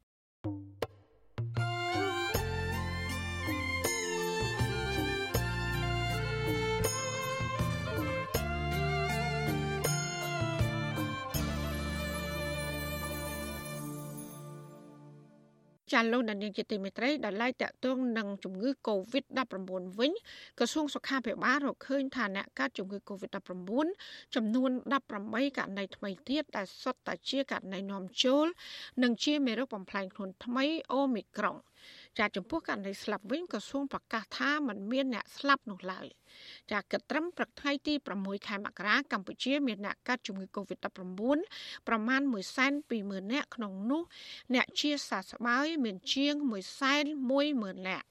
[15.93, 19.55] ចាលោកដានៀងជាទីមេត្រីដែលឡាយតាក់ទងនឹងជំងឺ Covid-19
[19.99, 20.11] វិញ
[20.59, 23.87] ក្រសួងសុខាភិបាលរកឃើញថាអ្នកកើតជំងឺ Covid-19
[24.35, 24.71] ចំនួន
[25.13, 28.45] 18ករណីថ្មីទៀតដែលសុទ្ធតែជាករណីនាំចូល
[29.03, 31.57] និងជាមេរោគបំផ្លែងខ្លួនថ្មីអូមីក្រុង
[32.19, 36.07] ចាចំពោះករណីស្លាប់វិញក្រសួងប្រកាសថាมันមានអ្នកស្លាប់នោះឡើយ
[36.71, 40.87] ចាគិតត្រឹមព្រឹកថ្ងៃទី6ខែមករាកម្ពុជាមានអ្នកកើតជំងឺ Covid-19
[41.87, 42.21] ប្រមាណ
[42.73, 44.01] 120,000នាក់ក្នុងនោះ
[44.53, 46.33] អ្នកជាសះស្បើយមានជាង
[47.11, 48.07] 110,000នាក់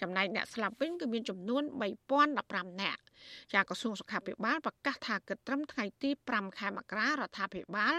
[0.00, 1.62] ចំណែកអ្នកស្លាប់វិញគឺមានចំនួន
[2.22, 3.02] 3015នាក់
[3.52, 7.94] ចាក្រសួងសុខាភិបាលប្រកាសថាគិតត្រឹមថ្ងៃទី5ខែមករារដ្ឋាភិបាល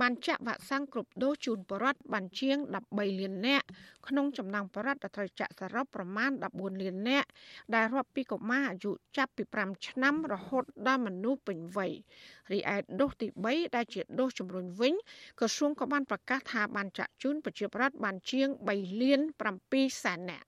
[0.00, 2.56] បានចាក់វ៉ាក់សាំងគ្រប់ដូសជូនប្រជាពលរដ្ឋបានជាង
[2.88, 3.66] 13លាននាក់
[4.08, 7.28] ក្នុងចំណោមប្រជាពលរដ្ឋដែលត្រូវចាក់សរុបប្រមាណ14លាននាក់
[7.74, 11.92] ដែលរាប់ពីកុមារអាយុចាប់ពី5ឆ្នាំរហូតដល់មនុស្សពេញវ័យ
[12.52, 14.94] រីឯដូសទី3ដែលជាដូសជំរុញវិញ
[15.38, 19.20] ក្រសួងក៏បានប្រកាសថាបានចាក់ជូនប្រជាពលរដ្ឋបានជាង3លាន
[19.60, 20.47] 7សែននាក់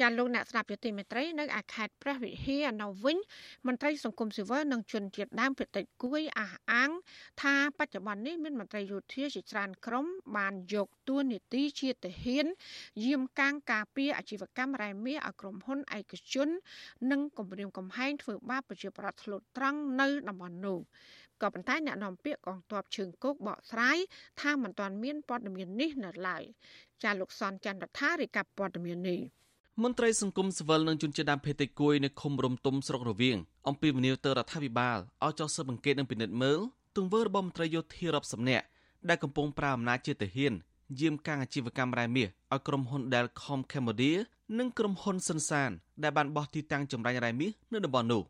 [0.00, 3.18] ចាលោកអ្នកស្ដាប់យុតិមេត្រីនៅឯខេត្តព្រះវិហារនៅវិញ
[3.66, 6.90] មន្ត្រីសង្គមស៊ីវិលនិងជនជាតិដើមភាគតិចគួយអះអាង
[7.42, 12.46] ថាបច្ចុប្បន្ននេះមានមន្ត្រីយោធាជាច្រើនក្រុមបានយកតួនាទីជាទាហាន
[13.04, 16.48] យាមកាងការពារអាជីវកម្មរ៉ែមាសឲ្យក្រុមហ៊ុនឯកជន
[17.10, 20.78] និងគម្រាមកំហែងធ្វើបាបប្រជាប្រដ្ឋធ្លុតត្រង់នៅតំបន់នោះ
[21.42, 23.98] ក៏ប៉ុន្តែអ្នកនាំពាក្យកងទ័ពជើងគោកបកស្រាយ
[24.40, 26.42] ថាមិនទាន់មានព័ត៌មាននេះនៅឡើយ
[27.02, 29.20] ចាលោកសនចន្ទរដ្ឋារាយការណ៍ព័ត៌មាននេះ
[29.82, 33.36] មន្ត្រីសង្គមស៊ីវិលនិងជនជាតិដើមភាគតិចគួយនៅឃុំរំទុំស្រុករវៀង
[33.68, 36.58] អំពីមនីទៅរដ្ឋាភិបាលឲ្យចោះស៊ើបអង្កេតនិងពិនិត្យមើល
[36.96, 38.64] ទង្វើរបស់មន្ត្រីយោធារាប់សំនាក់
[39.08, 40.52] ដែលកំពុងប្រើអំណាចជាទាហាន
[41.00, 44.16] យាមកាងអាជីវកម្មរ៉ែមាសឲ្យក្រុមហ៊ុន Delcom Cambodia
[44.58, 45.70] និងក្រុមហ៊ុនសិនសាន
[46.02, 48.22] ដែលបានបោះទីតាំងចម្រាញ់រ៉ែមាសនៅតំបន់នោះ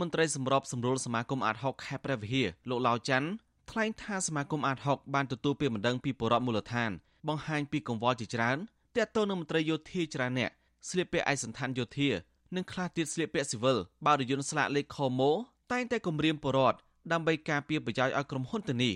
[0.00, 3.28] មន្ត្រីសម្របសម្រួលសមាគមអាត60ខេត្តព្រះវិហារលោកឡាវច័ន្ទ
[3.70, 6.90] ថ្លែងថាសមាគមអាត60បានទទួលពាក្យបណ្ដឹងពីបុរដ្ឋមូលដ្ឋាន
[7.28, 8.58] បង្ហាញពីកង្វល់ជាច្រើន
[8.96, 10.50] ទាក់ទងនឹងមន្ត្រីយោធាច្រើនអ្នក
[10.88, 12.08] ស្លៀកពាក់ឯកសណ្ឋានយោធា
[12.56, 15.30] និងខ្លះទៀតស្លៀកពាក់ស៊ីវិលបើរយន្តស្លាកលេខខម៉ូ
[15.72, 16.78] តែងតែគម្រាមបរដ្ឋ
[17.12, 18.94] ដើម្បីការពារប្រយោជន៍ឲ្យក្រុមហ៊ុនទៅនេះ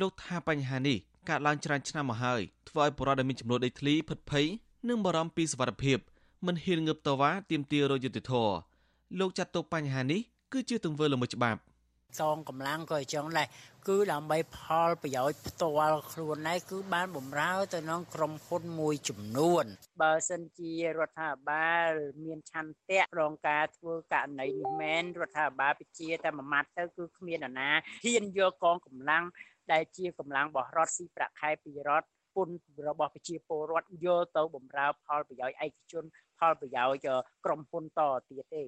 [0.00, 0.98] លោកថាបញ្ហានេះ
[1.28, 4.46] កើតឡើងច្រើនឆ្នាំមកហើយធ្វើឲ្យបរដ្ឋដែលមានចំនួនដីធ្លីភិតភ័យ
[4.88, 5.98] និងបារម្ភពីសុវត្ថិភាព
[6.46, 8.54] មិនហ៊ានងើបតវ៉ាទាមទាររយុត្តិធម៌
[9.18, 10.20] លោកចាត់ទុកបញ្ហានេះ
[10.52, 11.60] គឺជាទង្វើល្មើសច្បាប់
[12.18, 13.48] សងកម្លាំងក៏អញ្ចឹងដែរ
[13.88, 14.58] គឺដើម្បីផ
[14.88, 19.64] លប្រយោជន៍ផ្ទាល់ខ្លួនឯងគឺបានបំរើទៅនឹងក្រុមហ៊ុនមួយចំនួន
[20.02, 21.90] បើសិនជារដ្ឋាភិបាល
[22.24, 27.70] មានឆន្ទៈក្នុងការធ្វើករណីនេះមែនរដ្ឋាភិបាលពជាតែមួយម៉ាត់ទៅគឺគ្មានអាណា
[28.04, 29.24] ហ៊ានយកកងកម្លាំង
[29.72, 32.48] ដែលជាកម្លាំងរបស់រដ្ឋស៊ីប្រាក់ខែពីរដ្ឋពុន
[32.88, 36.04] របស់ប្រជាពលរដ្ឋយកទៅបំរើផលប្រយោជន៍ឯកជន
[36.38, 38.00] ផលប្រយោជន៍ក្រុមហ៊ុនត
[38.30, 38.64] ទៀតទេ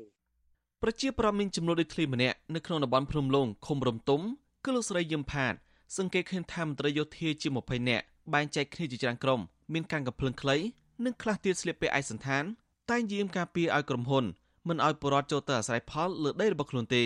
[0.85, 4.21] ប្រជាប្រដ្ឋមានចំនួនដូចធ្លីម្នាក់នៅក្នុងតំបន់ភ្នំលងឃុំរំទុំ
[4.65, 5.55] គឺលោកស្រីយឹមផាត
[5.97, 8.05] សង្កេតឃើញថាមន្ត្រីយោធាជា20នាក់
[8.35, 9.41] បែងចែកគ្នាជាច្រើនក្រុម
[9.73, 10.57] មានការកំភ្លើងខ្លី
[11.05, 12.45] និងខ្លះទៀតស្លៀកពាក់ឯកសណ្ឋាន
[12.91, 14.25] តែងយាមការពារឲ្យក្រុមហ៊ុន
[14.69, 17.05] មិនឲ្យបរិវត្តចូលទៅអាស្រ័យផលលើដីរបស់ខ្លួនទេ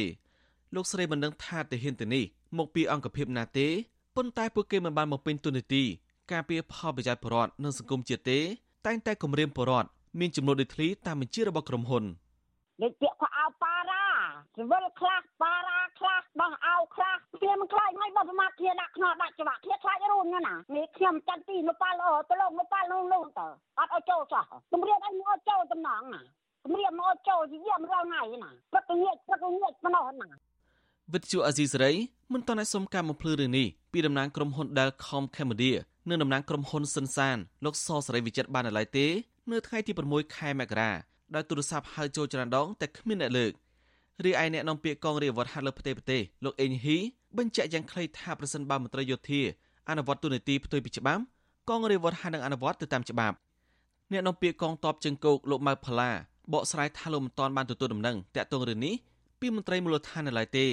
[0.74, 2.24] លោកស្រីមិនដឹងថាទាហានទៅនេះ
[2.58, 3.68] មកពីអង្គភាពណាទេ
[4.16, 5.82] ប៉ុន្តែពួកគេមិនបានមកពេញទូនាទី
[6.32, 8.38] ការពារផលប្រយោជន៍បរិវត្តនិងសង្គមជាតិទេ
[8.86, 9.88] តែងតែគម្រាមបរិវត្ត
[10.20, 12.04] មានចំនួនដូចធ្លីតាមបញ្ជារបស់ក្រុមហ៊ុន
[12.82, 13.35] លេខពាក្យខោអោប៉ារ៉ាស៊ី
[14.70, 20.40] វិលខ្លះប៉ារ៉ាខ្លះបោះអោខ្លះវាមិនខ្លាចមិនបើប្រមាថគ្នាដាក់ខ្នោដាក់ច្បាក់គ្នាខ្លាចរូនណា
[20.76, 23.46] នេះខ្ញុំចាត់ទីនៅប៉ាល់អូទៅលោកនៅប៉ាល់នោះនោះទៅ
[23.78, 26.22] អត់ឲ្យចូលសោះគម្រាមអញមកចូលតំណងណា
[26.64, 30.28] គម្រាមមកចូលជាយាមរងថ្ងៃណាព្រឹកងាកព្រឹកងាកប៉ុណ្ណោះណា
[31.12, 31.92] វិទ្យុអាស៊ីសេរី
[32.32, 35.76] មិនតន់ឲ្យសុំការបំភ្លឺរឿងនេះពីតំណាងក្រុមហ៊ុន Delcom Cambodia
[36.08, 39.06] និងតំណាងក្រុមហ៊ុនសិនសានលោកសសេរីវិចិត្របាននៅឡើយទេ
[39.50, 40.90] នៅថ្ងៃទី6ខែមករា
[41.34, 43.52] ដោយទូរស័ព្ទហៅចូលច្រើនដងតែគ្មានអ្នកលើក
[44.24, 46.98] រីឯអ្នកនាំពាក្យកងរាជអាវុធហត្ថលើប្រទេសប្រទេសលោកអេងហ៊ី
[47.38, 49.40] បញ្ជាក់យ៉ាងខ្លីថាប្រសិនបើមន្ត្រីយោធា
[49.88, 51.22] អនុវត្តទូនីតិផ្ទុយពីច្បាប់
[51.70, 53.36] កងរាជអាវុធហត្ថនឹងអនុវត្តទៅតាមច្បាប់
[54.12, 56.10] អ្នកនាំពាក្យកងទ័ពជើងគោកលោកម៉ៅផល្លា
[56.52, 58.94] បកស្រាយថាលោកមិនទាន់បានទទួលដំណឹងតាក់ទងរឿងនេះ
[59.40, 60.66] ពីមន្ត្រីមូលដ្ឋាននៅឡើយទេ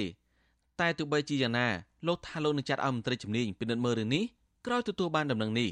[0.80, 1.66] តែទោះបីជាយ៉ាងណា
[2.06, 4.24] លោកថាលោកនឹងចាត់ឲ្យមន្ត្រីជំនាញពិនិត្យមើលរឿងនេះ
[4.66, 5.70] ក្រោយទទួលបានដំណឹងនេះ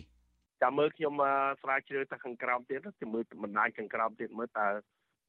[0.63, 1.15] ចាំមើលខ្ញុំ
[1.63, 4.67] ស្រាវជ្រាវទៅខាងក្រោមទៀតទៅមើលបណ្ដាញខាងក្រោមទៀតមើលតើ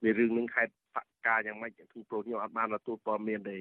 [0.03, 3.57] វារឿងនឹងខេត្តបកការយ៉ាងម៉េចគឺព្រោះខ្ញុំអត់បានទទួលព័ត៌មានទេ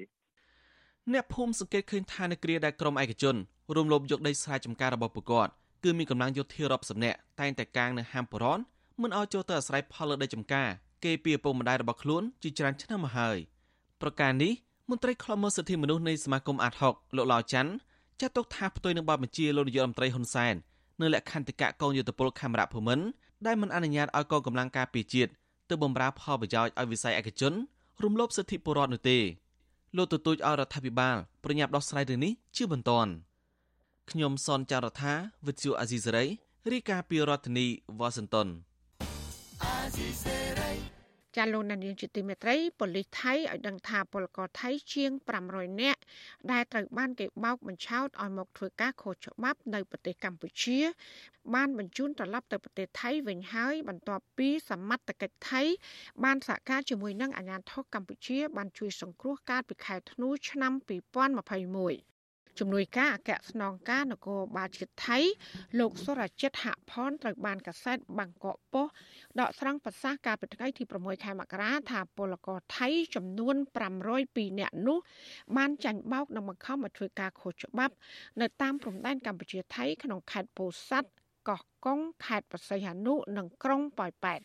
[1.13, 3.35] អ្នកភូមិសង្កេតឃើញថានៅគ្រាដែលក្រុមឯកជន
[3.75, 5.47] រួមលបយកដីស្រែចម្ការរបស់ប្រកប
[5.83, 8.59] គឺមានកម្លាំងយោធារាប់សិបនាក់តែងតែកាងនៅហាមបរន
[9.01, 10.67] មិនឲ្យចូលទៅអាស្រ័យផលលើដីចម្ការ
[11.03, 13.37] គេពីឪពុកម្ដាយរបស់ខ្លួនជាច្រើនឆ្នាំមកហើយ
[14.01, 14.53] ប្រការនេះ
[14.89, 17.71] មន្ត្រីខ្លំមើលសិទ្ធិមនុស្សនៃសមាគមអាត់ហុកលោកឡាវច័ន្ទ
[18.21, 20.55] ចាត់ទុកថាផ្ទុយនឹងបទបញ្ជាលោកនាយករដ្ឋមន្ត្រីហ៊ុនសែន
[21.01, 23.05] នៅលក្ខន្តិកៈកងយុទ្ធពលខេមរៈភូមិន្ទ
[23.45, 25.31] ដែលមិនអនុញ្ញាតឲ្យកងកម្លាំងការពារជាតិ
[25.69, 27.53] ទៅបម្រើផលប្រយោជន៍ឲ្យវិស័យឯកជន
[28.03, 29.17] រំលោភសិទ្ធិពលរដ្ឋនោះទេ
[29.97, 33.11] លោកទទូចឲ្យរដ្ឋាភិបាលប្រញាប់ដោះស្រាយរឿងនេះជាបន្ទាន់
[34.11, 35.13] ខ្ញុំសនចាររថា
[35.47, 36.25] វិទ្យុអាស៊ីសេរី
[36.71, 37.67] រាយការណ៍ពីរដ្ឋធានី
[37.99, 38.47] វ៉ាស៊ីនតោន
[39.63, 40.92] អាស៊ីសេរី
[41.37, 45.11] ចាលោកនាយកជាទីមេត្រីប៉ូលីសថៃឲ្យដឹងថាពលករថៃជាង
[45.45, 46.01] 500នាក់
[46.51, 50.79] ដែលត្រូវបានគេបោកបញ្ឆោតឲ្យមកធ្វើការខុសច្បាប់នៅប្រទេសកម្ពុជា
[51.53, 55.61] បានបញ្ជូនត្រឡប់ទៅប្រទេសថៃវិញហើយបន្ទាប់ពីសមត្ថកិច្ចថៃ
[56.23, 62.12] បានសហការជាមួយនឹងអាជ្ញាធរកម្ពុជា បានជួយសង្គ្រោះកាលពីខែធ្នូឆ្នាំ2021
[62.59, 65.19] ជំនួយការអគ្គស្នងការនគរបាលជាតិថៃ
[65.79, 68.93] លោកសុរជិតហផនត្រូវបានកាសែតបាងកកប៉ុស្តិ៍
[69.39, 73.55] ដកស្រង់ប្រសាសន៍កាលពីថ្ងៃទី6ខែមករាថាពលករថៃចំនួន
[74.07, 74.97] 502នាក់នោះ
[75.57, 77.93] បានចាញ់បោកនិងបង្ខំឲ្យធ្វើការខុសច្បាប់
[78.41, 81.09] នៅតាមព្រំដែនកម្ពុជាថៃក្នុងខេត្តពោធិ៍សាត់
[81.49, 84.39] កោះកុងខេត្តបរសៃហនុនិងក្រុងប៉ោយប៉ែត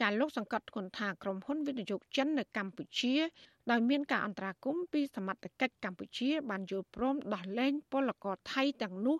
[0.00, 3.14] ចាលោកសង្កត់ធ្ងន់ថាក្រុមហ៊ុនវិនិយោគចិននៅកម្ពុជា
[3.70, 9.16] ដោយមានការអន្តរាគមន៍ពីសមត្ថកិច្ចកម្ពុជា បានយល់ព្រមដោះលែងពលករថៃទាំងនោះ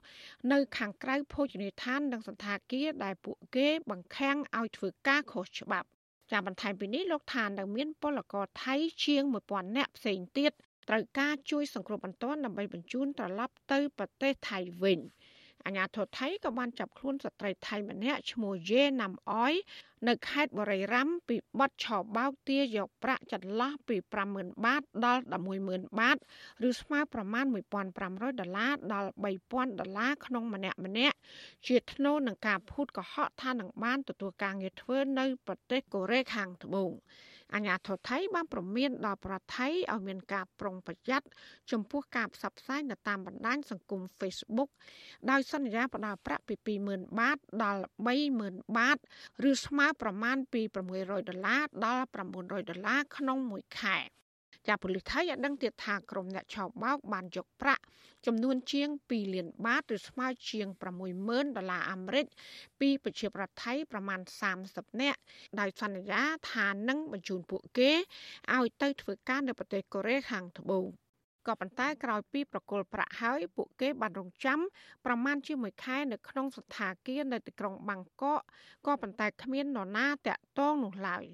[0.53, 5.89] នៅខាងក្រៅភោជនីយដ្ឋាននិងសន្តាគារដែលពួកគេបង្ខាំងឲ្យធ្វើការខុសច្បាប់
[6.31, 8.75] ចាបន្ថែមពីនេះលោកថានៅមានពលករថៃ
[9.05, 10.53] ជាង1000នាក់ផ្សេងទៀត
[10.89, 14.99] ត្រូវការជួយសង្គ្រោះបន្ទាន់ដើម្បីបញ្ជូនត្រឡប់ទៅប្រទេសថៃវិញ។
[15.67, 19.55] អាញាធរថៃក៏បានចាប់ខ្លួនស្ត្រីថៃម្នាក់ឈ្មោះយេណាំអយ
[20.09, 23.97] នៅខេត្តបរិយារ័មពីបទឆោបោកទាយកប្រាក់ចន្លោះពី
[24.31, 25.23] 50000បាតដល់
[25.61, 26.17] 110,000បាត
[26.69, 27.45] ឬស្មើប្រមាណ
[27.93, 29.11] 1500ដុល្លារដល់
[29.53, 31.17] 3000ដុល្លារក្នុងម្នាក់ម្នាក់
[31.67, 36.91] ជាថ្នូរនឹងការភូតកុហកថានឹងបានទទួលការងារធ្វើនៅប្រទេសកូរ៉េខាងត្បូង
[37.55, 41.27] អាញាធរថៃបានប្រមានដល់ប្រទេសថៃឲ្យមានការប្រុងប្រយ័ត្ន
[41.71, 44.71] ចំពោះការផ្សព្វផ្សាយនៅតាមបណ្ដាញសង្គម Facebook
[45.31, 46.55] ដោយសន្យាផ្ដល់ប្រាក់ពី
[46.89, 47.83] 20,000បាតដល់
[48.29, 48.99] 30,000បាត
[49.51, 50.63] ឬស្មើប្រមាណពី
[50.95, 53.99] 600ដុល្លារដល់900ដុល្លារក្នុងមួយខែ។
[54.69, 57.83] ចាប៉ូលីសថៃបានដឹងទៀតថាក្រុមអ្នកឆោបបោកបានយកប្រាក់
[58.27, 60.67] ចំនួនជាង2លានបាតឬស្មើជាង
[61.13, 62.27] 60000ដុល្លារអាមេរិក
[62.81, 64.21] ពីប្រជាប្រដ្ឋថៃប្រមាណ
[64.61, 65.19] 30នាក់
[65.61, 67.93] ដោយសន្យាថានឹងបញ្ជូនពួកគេ
[68.57, 70.87] ឲ្យទៅធ្វើការនៅប្រទេសកូរ៉េខាងត្បូង
[71.47, 74.59] ក៏ប៉ុន្តែក្រោយពីប្រគល់ប្រាក់ហើយពួកគេបានរងចាំ
[75.07, 78.41] ប្រមាណជាមួយខែនៅក្នុងស្ថានភាពនៅទីក្រុងបាងកក
[78.87, 81.25] ក៏ប៉ុន្តែគ្មាននរណាតាក់ទងនោះឡើយ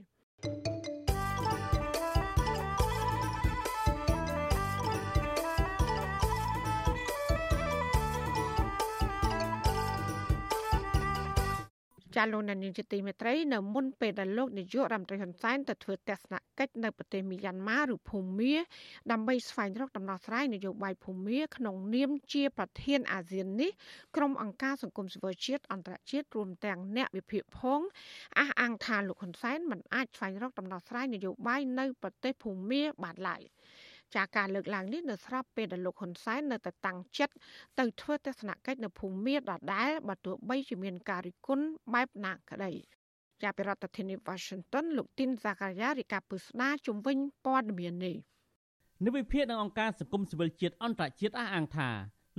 [12.17, 18.55] ។ចាលោកនានីជាទីមេត្រីនៅមុនពេលដែលលោកនាយករដ្ឋមន្ត្រីហ៊ុនសែនទៅធ្វើទស្សនកិច្ចនៅប្រទេសមីយ៉ាន់ម៉ាឬភូមា
[19.11, 23.71] ដើម្បីស្វែងរកដំណោះស្រាយនយោបាយភូមាក្នុងនាមជាប្រធានអាស៊ាននេះ
[24.17, 27.81] ក្រុមអង្គការសង្គមស៊ីវិលជាតិអន្តរជាតិរួមទាំងអ្នកវិភាគផង
[28.39, 33.43] អះអាងថាលោកហ៊ុនសែនមិនអាចស្វែងរកដំណោះស្រាយនយោបាយនៅប្រទេសភូមាបានឡើយ។
[34.16, 37.34] ចាការលើកឡើងនេះនៅស្របពេលដែលលោកហ៊ុនសែននៅតែតាំងចិត្ត
[37.78, 39.40] ទៅធ្វើទស្សនកិច្ចនៅភូមិដ
[39.74, 42.72] ដែលបើទោះបីជាមានការរិះគន់បែបណាក្តី
[43.42, 48.16] ជាប្រធានាធិបតី Washington លោកទីនសាការីយ៉ារីកាពឹស្ដាជំវិញព័ត៌មាននេះ
[49.05, 51.90] និវិភាកនឹងអង្គការសង្គមស៊ីវិលជាតិអន្តរជាតិអះអាងថា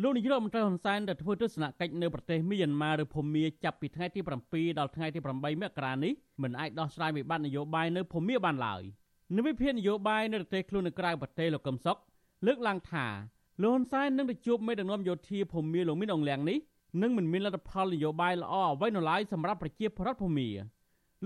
[0.01, 6.13] លោកនាយករដ្ឋមន្ត្រីហ៊ុនសែនដែលធ្វើទស្សនកិច្ចនៅប្រទេសមីយ៉ាន់ម៉ាឬភូមាចាប់ពីថ្ងៃទី7ដល់ថ្ងៃទី8មករានេះ
[6.43, 8.83] មិនអាចដោះស្រាយវិបត្តិនយោបាយនៅភូមាបានឡើយ។
[9.33, 11.97] និវិភាននយោបាយនៅប្រទេសខ្លួននៅក្រៅប្រទេសលោកកឹមសុខ
[12.45, 13.05] លើកឡើងថា
[13.61, 16.57] លោកហ៊ុនសែននឹងទៅជួបមេដឹកនាំយោធាភូមាលោកមីនអងលៀងនេះ
[17.01, 20.49] នឹងមិនមានលទ្ធផលនយោបាយល្អអ្វីនៅឡើយសម្រាប់ប្រជាពលរដ្ឋភូមា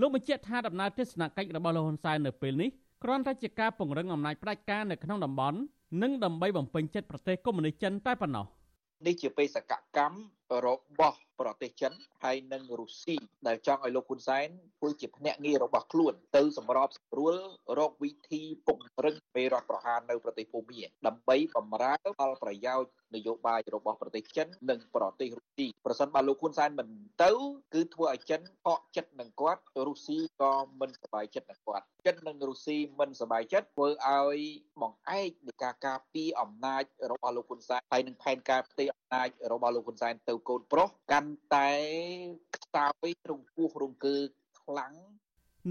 [0.00, 2.70] លោកបញ្ជាក់ថាដំណើរទស្សនកិច្ចរបស់លោកហ៊ុនសែននៅពេលនេះ
[3.02, 5.58] គ្រាន់តែជាការពង្រឹងអំណាចផ្ដាច់ការនៅក្នុងតំបន់
[6.02, 8.46] និងដើម្បីបំពេញចិត្តប្រទេសកុម្មុយនីសចិនតែប៉ុណ្ណោះ
[9.06, 10.18] នេះជាបេសកកម្ម
[10.66, 11.92] របស់ ប្រទេសចិន
[12.24, 13.16] ហើយនិងរុស្ស៊ី
[13.46, 17.34] ដែលចង់ឲ្យលោកហ៊ុនសែនធ្វើជាភ្នាក់ងាររបស់ខ្លួនទៅសម្របសម្រួល
[17.78, 26.88] រកវិធីពង្រឹងមេរដ្ឋប្រហារនៅប្រទេសភូមាដើម្បីបំរើផលប្រយោជន៍នយោបាយរបស់ប្រទេសចិននិងប្រទេសរុស្ស៊ីប្រសិនបើលោកហ៊ុនសែនមិន
[27.24, 27.30] ទៅ
[27.74, 34.40] គឺធ្វើឲ្យចិនខកចិត្តនឹងគាត់រុស្ស៊ីក៏មិនសប្បាយចិត្តនឹងគាត់ចិននិងរុស្ស៊ីមិនសប្បាយចិត្តធ្វើឲ្យ
[34.82, 41.72] បង្អែកនៃការការពារអំណាចរបស់លោកហ៊ុនសែនហើយនឹងផែនការផ្ទៃអំណាចរបស់លោកហ៊ុនសែនទៅកូនប្រុសកាន់តែ
[42.56, 44.18] ខ្សោយរងពោះរងកើ
[44.60, 44.94] ខ្លាំង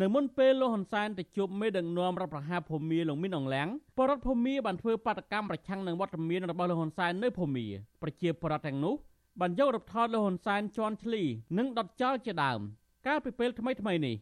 [0.02, 7.66] នៅមុនពេលលោកហ៊ុនសែនទៅជួបមេដឹកនាំរដ្ឋប្រហារភូមាលោកមីនអងលៀងបរដ្ឋភូមាបានធ្វើបាតកម្មប្រឆាំងនឹងវត្តមានរបស់លោកហ៊ុនសែននៅភូមា
[8.02, 8.96] ប្រជាពលរដ្ឋទាំងនោះ
[9.40, 11.24] បានយករូបថតលោកហ៊ុនសែនជន់ឈ្លី
[11.58, 12.60] និងដុតចោលជាដើម
[13.08, 14.16] កាលពីពេលថ្មីថ្មីនេះ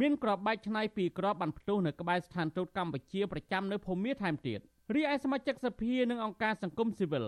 [0.00, 4.60] មានក្របបែកឆ្នៃពីក្របបានផ្ទុះនៅក្បែរស្ថានទូតកម្ពុជាប្រចាំនៅភូមាថែមទៀត
[4.94, 7.24] រីឯសមាជិកសភានិងអង្គការសង្គមស៊ីវិល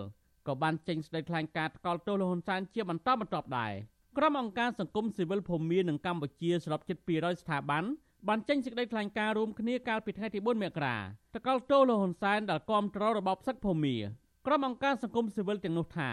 [0.47, 3.73] ក៏បានចេញស្ដីថ្លែងការណ៍ថ្កោលទោសលោកហ៊ុនសែនជាបន្តបន្ទាប់ដែរ
[4.17, 7.83] ក្រុមអង្គការសង្គមស៊ីវិលភូមានិងកម្ពុជាសរុបជិត200ស្ថាប័ន
[8.27, 10.97] បានចេញសេចក្តីថ្លែងការណ៍រួមគ្នាកាលពីថ្ងៃទី4មករា
[11.35, 13.95] ថ្កោលទោសលោកហ៊ុនសែនដែលគាំទ្ររបបសឹកភូមា
[14.45, 16.09] ក្រុមអង្គការសង្គមស៊ីវិលទាំងនោះថា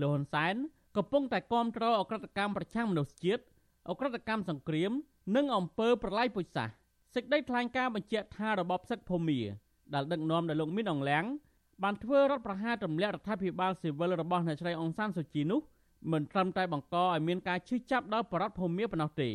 [0.00, 0.54] លោកហ៊ុនសែន
[0.96, 3.42] កំពុងតែគាំទ្រអក្រិតកម្មប្រឆាំងមនុស្សជាតិ
[3.90, 4.92] អក្រិតកម្មសង្គ្រាម
[5.36, 6.74] និងអំពើប្រល័យពូជសាសន៍
[7.14, 9.40] សេចក្តីថ្លែងការណ៍បញ្ជាក់ថារបបសឹកភូមា
[9.94, 11.24] ដែលដឹកនាំដោយលោកមីនអងលៀង
[11.82, 15.60] បានធ្វើរដ្ឋប្រហារទម្លាក់រដ្ឋាភិបាលស៊ីវិលរបស់អ្នកស្រីអង្សានសុជីនោះ
[16.12, 19.30] មិនត្រឹមតែបង្កឲ្យមានការឈឺចាប់ដល់បរដ្ឋភូមិប៉ុណ្ណោះទេ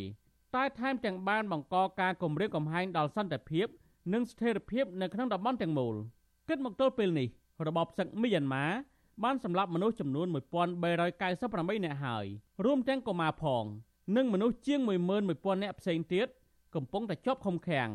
[0.55, 3.67] តែថែមទាំងបានបង្កការគំរាមកំហែងដល់សន្តិភាព
[4.13, 5.95] និងស្ថិរភាពនៅក្នុងតំបន់ទាំងមូល
[6.49, 7.27] គិតមកទល់ពេលនេះ
[7.67, 8.65] របបសឹកមីយ៉ាន់ម៉ា
[9.23, 12.25] បានសម្លាប់មនុស្សចំនួន1398នាក់ហើយ
[12.65, 13.65] រួមទាំងកុមារផង
[14.15, 14.79] និងមនុស្សជាង
[15.21, 16.27] 11000នាក់ផ្សេងទៀត
[16.75, 17.89] កំពុងតែជាប់ឃុំឃាំង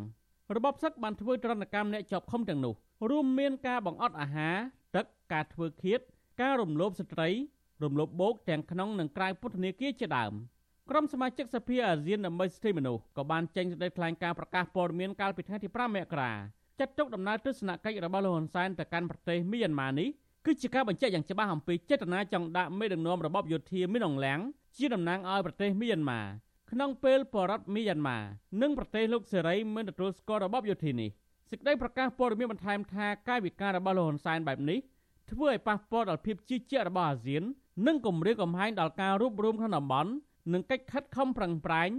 [0.57, 2.75] របបសឹកបានធ្វើទរណកម្មអ្នកជាប់ឃុំទាំងនោះ
[3.11, 4.57] រួមមានការបង្អត់អាហារ
[4.97, 6.01] ទឹកការធ្វើឃាត
[6.41, 7.29] ការរំលោភស្ត្រី
[7.83, 10.33] រំលោភបោកទាំងក្នុងនិងក្រៅពន្ធនាគារជាដើម
[10.91, 16.33] ក្រុមសមាជិកសភាអាស៊ានដើម្បីសិទ្ធិមនុស្សក៏បានចេញសេចក្តីថ្លែងការណ៍ប្រកាសព័ត៌មានកាលពីថ្ងៃទី5មករា
[16.81, 20.09] ចាត់ទុកដំណើរទស្សនកិច្ចរបស់លោកហ៊ុនសែនទៅកាន់ប្រទេសមីយ៉ាន់ម៉ានេះ
[20.47, 24.39] គឺជាការបញ្ជាក់យ៉ាងច្បាស់អំពីចេតនាចង់ដាក់មេដឹកនាំរបបយោធាមីនអងលៀង
[24.77, 26.21] ជាតំណាងឲ្យប្រទេសមីយ៉ាន់ម៉ា
[26.71, 28.19] ក្នុងពេលបរដ្ឋមីយ៉ាន់ម៉ា
[28.63, 31.11] និងប្រទេសលោកសេរីមិនទទួលស្គាល់របបយោធានេះ
[31.51, 34.79] សេចក្តីប្រកាសព័ត៌មានបន្ថែមថាកាយវិការរបស់លោកហ៊ុនសែនបែបនេះ
[35.31, 37.43] ធ្វើឲ្យប៉ះពាល់ដល់ភាពជឿជាក់របស់អាស៊ាន
[37.87, 40.11] និងគម្រាមកំហែងដល់ការរួបរวมក្នុងតំបន់
[40.53, 41.91] និងកិច្ចខិតខំប្រឹងប្រែង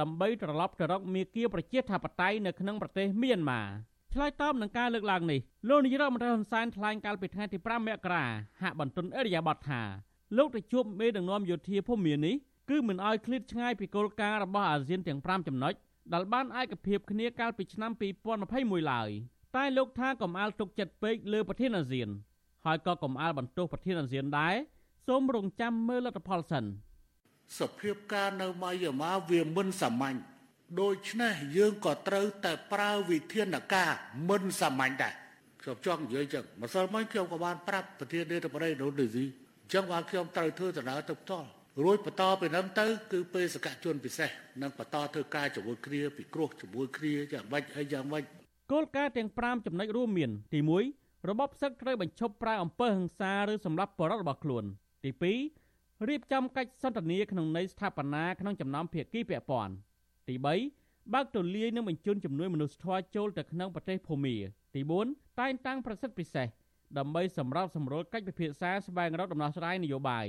[0.00, 3.62] ដើម្បីត្រឡប់ទៅរកមាគ៌ាប្រជាធិបតេយ្យនៅក្នុងប្រទេសមីយ៉ាន់ម៉ា
[4.12, 8.24] ឆ្លើយតបនឹងការលើកឡើងនេះលោកនាយរដ្ឋមន្ត្រីហ៊ុនសែនថ្លែងកាលពីថ្ងៃទី5មករា
[8.60, 9.80] ហាក់បន្ទន់អរិយាប័ត្រថា
[10.36, 12.36] លោកទៅជួបមេដឹកនាំយោធាភូមិមាននេះ
[12.70, 15.74] គឺមិនអោយឃ្លាតឆ្ងាយពីគោលការណ៍របស់អាស៊ានទាំង5ចំណុច
[16.12, 17.90] ដែលបានឯកភាពគ្នាកាលពីឆ្នាំ
[18.40, 19.10] 2021ឡើយ
[19.56, 22.08] តែលោកថាកំអាលទុកចិត្តពេកលើប្រធានអាស៊ាន
[22.66, 24.54] ហើយក៏កំអាលបន្ទោសប្រធានអាស៊ានដែរ
[25.06, 26.64] សូមរងចាំមើលលទ្ធផលសិន
[27.58, 30.18] សភាពការនៅម៉ាយ៉ាម៉ាវាមិនសាមញ្ញ
[30.80, 33.90] ដូច្នេះយើងក៏ត្រូវតែប្រើវិធានការ
[34.28, 35.14] មិនសាមញ្ញដែរ
[35.62, 41.48] ខ្ញុំចង់និយាយចឹងម្សិលមិញខ្ញុំក៏បានប្រាប់ប្រធាននាយកបរិយាដូនីស៊ីអញ្ចឹងបានខ្ញុំត្រូវធ្វើដំណើរទៅផ្ទាល់
[41.84, 44.30] រួចបន្តពីនឹងទៅ គឺពេលសកជនពិសេស
[44.62, 48.24] នឹងបន្តធ្វើការជាមួយគ្នាពិគ្រោះជាមួយគ្នាយ៉ាងម៉េចអីយ៉ាងម៉េច
[48.72, 50.60] គោលការណ៍ទាំង5ចំណុចរួមមាន ទី
[50.94, 54.64] 1របបសឹកត្រូវបញ្ឈប់ប្រើអំពើហិង្សាឬសម្លាប់បរិបទរបស់ខ្លួន
[55.04, 55.10] ទី
[55.58, 59.74] 2រៀបចំកិច្ចសន្ទនាក្នុងន័យស្ថាបនាក្នុងចំណោមភាគីពាក់ព័ន្ធ
[60.28, 60.34] ទី
[60.74, 64.36] 3បើកទូលាយនិងបញ្ជូនជំនួយមនុស្សធម៌ចូលទៅក្នុងប្រទេសភូមា
[64.74, 66.48] ទី4តែងតាំងប្រសិទ្ធពិសេស
[66.98, 70.26] ដើម្បីសម្របសម្រួលកិច្ចពិភាក្សាស្វែងរកដំណោះស្រាយនយោបាយ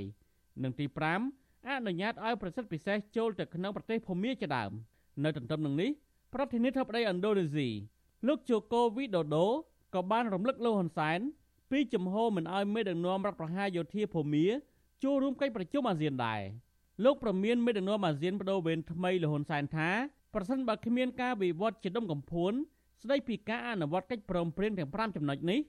[0.62, 0.86] និងទី
[1.26, 4.70] 5អនុញ្ញាតឲ្យប្រសិទ្ធពិសេសចូលទៅក្នុងប្រទេសភូមាជាដើម
[5.24, 5.90] នៅទន្ទឹមនឹងនេះ
[6.34, 7.68] ប្រធានាធិបតីឥណ្ឌូនេស៊ី
[8.26, 9.46] លោកជូកូវីដូដូ
[9.94, 11.20] ក៏បានរំលឹកលោកហ៊ុនសែន
[11.70, 14.46] ពីជំហរមិនឲ្យមេដឹកនាំរដ្ឋប្រហារយោធាភូមា
[15.04, 16.42] ចូលរួមកិច្ចប្រជុំអាស៊ានដែរ
[17.04, 19.90] លោកប្រមានមេដឹកនាំអាស៊ានបដូវវេនថ្មីលោកហ៊ុនសែនថា
[20.34, 22.52] ប្រសិនបើគ្មានការវិវត្តជាដុំកំភួន
[23.02, 25.60] ស្ដីពីការអនុវត្តកិច្ចព្រមព្រៀងទាំង5ចំណុចនេះ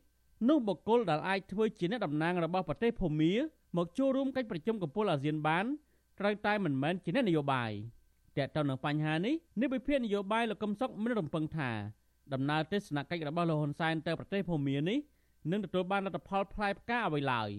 [0.50, 3.34] នោះបុគ្គលដែលអាចធ្វើជាអ្នកតំណាងរបស់ប្រទេសភូមា
[3.78, 5.66] មកចូលរួមកិច្ចប្រជុំកំពូលអាស៊ានបាន
[6.20, 7.72] ត្រូវតែមិនមែនជាអ្នកនយោបាយ
[8.38, 11.72] តើតើនឹងបញ្ហានេះនេះវិភាគនយោបាយលោកកឹមសុខមានរំពឹងថា
[12.34, 14.98] ដំណើរទស្សនកិច្ចរបស់លោកហ៊ុនសែនទៅប្រទេសភូមានេះ
[15.52, 17.50] នឹងទទួលបានលទ្ធផលផ្លែផ្កាអ្វីឡើយ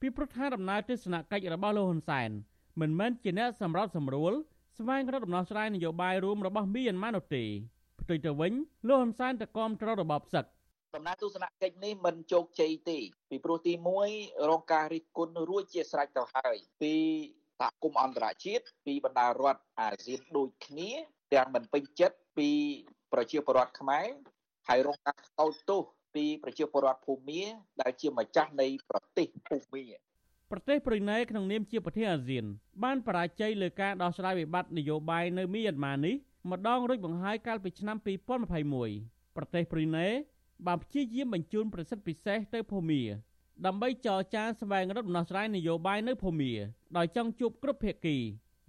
[0.00, 2.30] ពីព្រោះថាដំណើរទស្សនកិច្ចរបស់លោកហ៊ុនសែន
[2.80, 4.32] មិនមែនជាអ្នកសម្របសម្រួល
[4.78, 7.44] ស្វែងរកដំណោះស្រាយនយោបាយរួមរបស់មីយ៉ាន់ម៉ានោះទេ
[8.00, 8.52] ផ្ទុយទៅវិញ
[8.88, 10.44] លោកហ៊ុនសែនតគាំទ្ររបបសឹក
[10.96, 12.98] ដំណើរទស្សនកិច្ចនេះមិនជោគជ័យទេ
[13.30, 13.72] ពីព្រោះទី
[14.10, 16.94] 1រងការរិះគន់រួចជាស្រេចទៅហើយពី
[17.60, 20.90] សហគមន៍អន្តរជាតិពីបណ្ដារដ្ឋអាស៊ានដូចគ្នា
[21.34, 22.50] ទាំងមិនពេញចិត្តពី
[23.12, 24.06] ប្រជាពលរដ្ឋខ្មែរ
[24.68, 25.82] ហើយរងការកោតទោស
[26.14, 27.42] ពីប្រជាពលរដ្ឋភូមា
[27.80, 29.84] ដែលជាម្ចាស់នៃប្រទេសភូមា
[30.52, 32.44] ប្រទេសប្រ៊ុយណេក្នុងនាមជាប្រទេសអាស៊ាន
[32.84, 36.14] បានបរាជ័យលើការដោះស្រាយវិបត្តិនយោបាយនៅមីយ៉ាន់ម៉ានេះ
[36.50, 40.08] ម្ដងរួចបង្ហើយកាលពីឆ្នាំ2021ប្រទេសប្រ៊ុយណេ
[40.66, 43.02] បានព្យាយាមបញ្ជូនប្រសិទ្ធពិសេសទៅភូមា
[43.66, 46.52] ដើម្បីចរចាស្វែងរកដំណោះស្រាយនយោបាយនៅភូមា
[46.96, 48.16] ដោយចង់ជួបគ្រប់ភាគី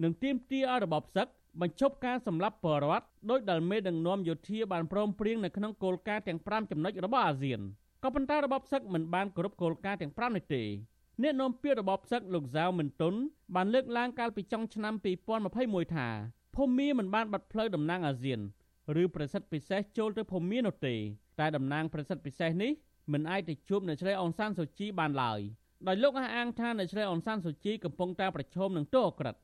[0.04, 1.28] និងទាមទារឲ្យរបបសឹក
[1.62, 7.60] បញ្ឈប់ការសម្លាប់ពលរដ្ឋដោយដែលមេដឹកនាំយោធាបានព្រមព្រៀងនៅក្នុងគោលការណ៍ទាំង5ចំណុចរបស់អាស៊ាន
[8.04, 10.64] ក៏ប៉ុន្តែរបបសឹកមិនបានគោរពគោលការណ៍ទាំង5នេះទេ
[11.22, 13.14] អ្នកនាំពាក្យរបបសឹកលោកហ្សាវមិនតុន
[13.56, 14.94] បានលើកឡើងកាលពីចុងឆ្នាំ
[15.46, 16.08] 2021ថា
[16.56, 18.40] ភូមាមិនបានបាត់ផ្លូវតំណាងអាស៊ាន
[19.02, 20.96] ឬប្រសិទ្ធពិសេសចូលទៅភូមានោះទេ
[21.40, 22.72] តែតំណាងប្រសិទ្ធពិសេសនេះ
[23.14, 25.40] មិនអាចទៅជួបនៅជ្រៃអងសានសូជីបានឡើយ
[25.88, 29.36] ដោយលោកអះអាងថានៅជ្រៃអងសានសូជីកំពុងតែប្រឈមនឹងទោសអក្រិត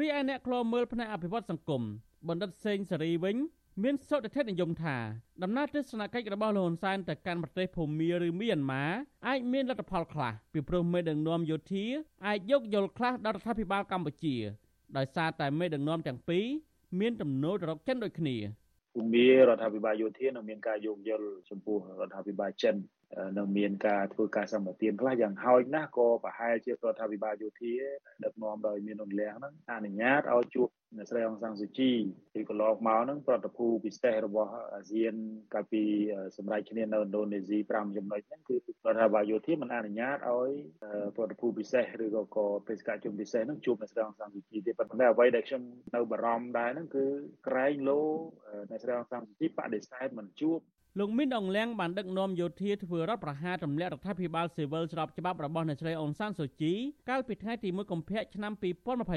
[0.00, 1.82] រីឯអ្នកខ្លោមើលផ្នែកអភិវឌ្ឍសង្គម
[2.28, 3.36] បណ្ឌិតសេងសេរីវិញ
[3.82, 4.96] មានសុតិធិនិយមថា
[5.42, 8.84] ដំណើរទស្សនកិច្ចរបស់លោកហ៊ុនសែនទៅកាន់ប្រទេសភូមាឬមីយ៉ាន់ម៉ា
[9.28, 11.86] អាចមានលទ្ធផលខ្លះពីព្រោះមេដឹកនាំយោធា
[12.26, 14.36] អាចយកយល់ខ្លះដល់រដ្ឋាភិបាលកម្ពុជា
[14.96, 16.44] ដោយសារតែមេដឹកនាំទាំងពីរ
[17.00, 18.36] មានទំនោរទៅរកចិនដូចគ្នា
[18.94, 22.74] ភូមារដ្ឋាភិបាលយោធានឹងមានការយោគយល់ចំពោះរដ្ឋាភិបាលចិន
[23.38, 27.74] នឹងមានការធ្វើការសម្បទានខ្លះយ៉ាងហោចណាស់ក៏ប្រហែលជារដ្ឋាភិបាលយោធា
[28.24, 31.90] ដឹកនាំដោយមានអន្លៀងហ្នឹងអនុញ្ញាតឲ្យជួបអ្នកស្រីអងសាំងស៊ូជី
[32.34, 35.14] ពីកន្លងមកហ្នឹងប្រតិភូពិសេសរបស់អាស៊ាន
[35.54, 35.82] កាលពី
[36.36, 38.58] សម្រាប់គ្នានៅឥណ្ឌូនេស៊ី5ចំណុចហ្នឹងគឺរ
[38.92, 40.50] ដ្ឋាភិបាលយោធាមិនអនុញ្ញាតឲ្យ
[41.16, 45.62] ប្រតិភូពិសេសឬក៏ក៏បេសកជនពិសេសហ្នឹងជួបអ្នកស្រីអងសាំងស៊ូជីទេប៉ុន្តែអ្វីដែលខ្ញុំ
[45.94, 47.04] នៅបារម្ភដែរហ្នឹងគឺ
[47.48, 48.00] ក្រែងលោ
[48.70, 50.58] អ្នកស្រីអងសាំងស៊ូជីបដិសេធមិនជួប
[50.98, 56.72] លោកមីនអងលៀងបានដឹកនាំយោធាធ្វើរដ្ឋប្រហារទម្លាក់រដ្ឋាភិបាលស៊ីវិលស្របច្បាប់របស់អ្នកស្រីអ៊ុនសានសូជី
[57.10, 58.52] កាលពីថ្ងៃទី1កុម្ភៈឆ្នាំ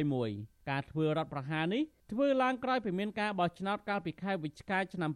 [0.01, 5.11] 2021ការធ្វើរដ្ឋប្រហារនេះធ្វើឡើងក្រោយពីមានការបោះឆ្នោតកាលពីខែវិច្ឆិកាឆ្នាំ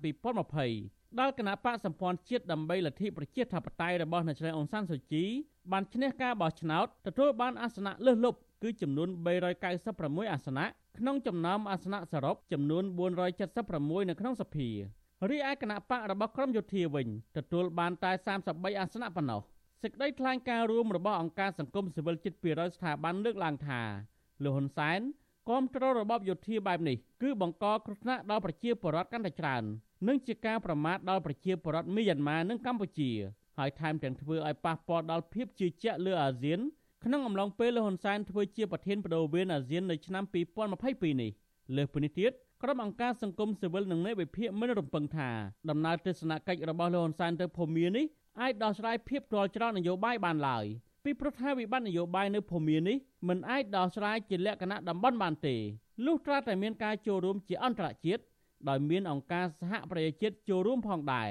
[0.58, 5.26] 2020ដែលគណៈបកសម្ព័ន្ធជាតិដើម្បីលទ្ធិប្រជាធិបតេយ្យរបស់អ្នកស្រីអ៊ុនសានសូជី
[5.72, 9.10] បានឈ្នះការបោះឆ្នោតទទួលបានអាសនៈលើសលប់គឺចំនួន
[9.70, 10.66] 396អាសនៈ
[10.98, 12.84] ក្នុងចំណោមអាសនៈសរុបចំនួន
[13.46, 14.70] 476នៅក្នុងសភា
[15.28, 17.08] រីឯគណៈបករបស់ក្រមយោធាវិញ
[17.38, 18.12] ទទួលបានតែ
[18.46, 19.42] 33អាសនៈប៉ុណ្ណោះ
[19.84, 23.82] សេចក្តីថ្លែងការណ៍រួមរបស់អង្គការសង្គមស៊ីវិលជិត200ស្ថាប័នលើកឡើងថា
[24.44, 25.00] លោកហ៊ុនសែន
[25.50, 29.64] គាំទ្ររបបយោធាបែបនេះគឺបង្កគ្រោះថ្នាក់ដល់ប្រជាពលរដ្ឋកាន់តែច្រើន
[30.08, 33.12] និងជាការប្រមាថដល់ប្រជាពលរដ្ឋមីយ៉ាន់ម៉ានិងកម្ពុជា
[33.58, 36.60] ហើយថែមទាំងធ្វើឲ្យប៉ះពាល់ដល់ភាពជឿជាក់លើអាស៊ាន
[37.04, 40.24] ក្នុងអំឡុងពេលលោកហ៊ុនសែនធ្វើជាប្រធានបដូវវេនអាស៊ាននៅឆ្នាំ
[40.74, 41.32] 2022នេះ
[41.76, 42.32] លើសពីនេះទៀត
[42.64, 45.30] ក្រុមអង្គការសង្គមស៊ីវិលនិងអ្នកវិភាគមិនរំពឹងថា
[45.70, 48.06] ដំណើរទស្សនកិច្ចរបស់លោកហ៊ុនសែនទៅភូមានេះ
[48.42, 50.66] អាចដោះស្រាយភាពទាល់ច្រកនយោបាយបានឡើយ
[51.04, 52.98] ពីព្រោះថាវិបត្តិនយោបាយនៅភូមានេះ
[53.28, 55.56] មិនអាចដោះស្រាយជាលក្ខណៈតំបន់បានទេ
[56.06, 58.24] លុះត្រាតែមានការចូលរួមជាអន្តរជាតិ
[58.70, 61.30] ដោយមានអង្គការសហប្រជាជាតិចូលរួមផងដែរ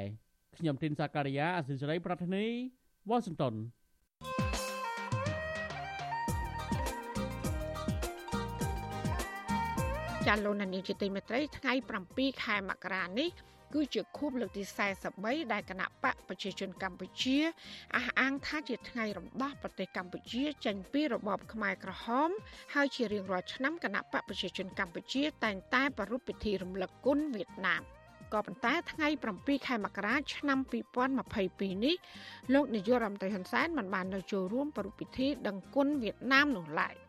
[0.56, 2.44] ខ្ញុំទីនសាការីយ៉ាអសិរ័យប្រធានី
[3.08, 3.54] វ៉ាស៊ីនតោន
[10.28, 11.72] ចាលោកនានីជាទីមេត្រីថ្ងៃ
[12.08, 13.28] 7ខែមករានេះ
[13.74, 14.62] គឺជាខួបលើកទី
[15.08, 17.36] 43ដែលគណៈបកប្រជាជនកម្ពុជា
[17.96, 22.30] អះអាងថាជាថ្ងៃរំដោះប្រទេសកម្ពុជាចេញពីរបបខ្មែរក្រហម
[22.74, 27.82] ហើយជារៀងរាល់ឆ្នាំគណៈបកប្រជាជនកម្ពុជា តែងតែប្រារព្ធពិធីរំលឹកគុណវៀតណាម
[28.32, 29.08] ក៏ប៉ុន្តែថ្ងៃ
[29.38, 30.58] 7ខែមករាឆ្នាំ
[31.22, 31.96] 2022នេះ
[32.54, 36.96] លោកនាយករដ្ឋមន្ត្រីហ៊ុនសែនមិនបាននៅចូលរួមប្រារព្ធពិធីដឹងគុណវៀតណាមនោះឡើយ។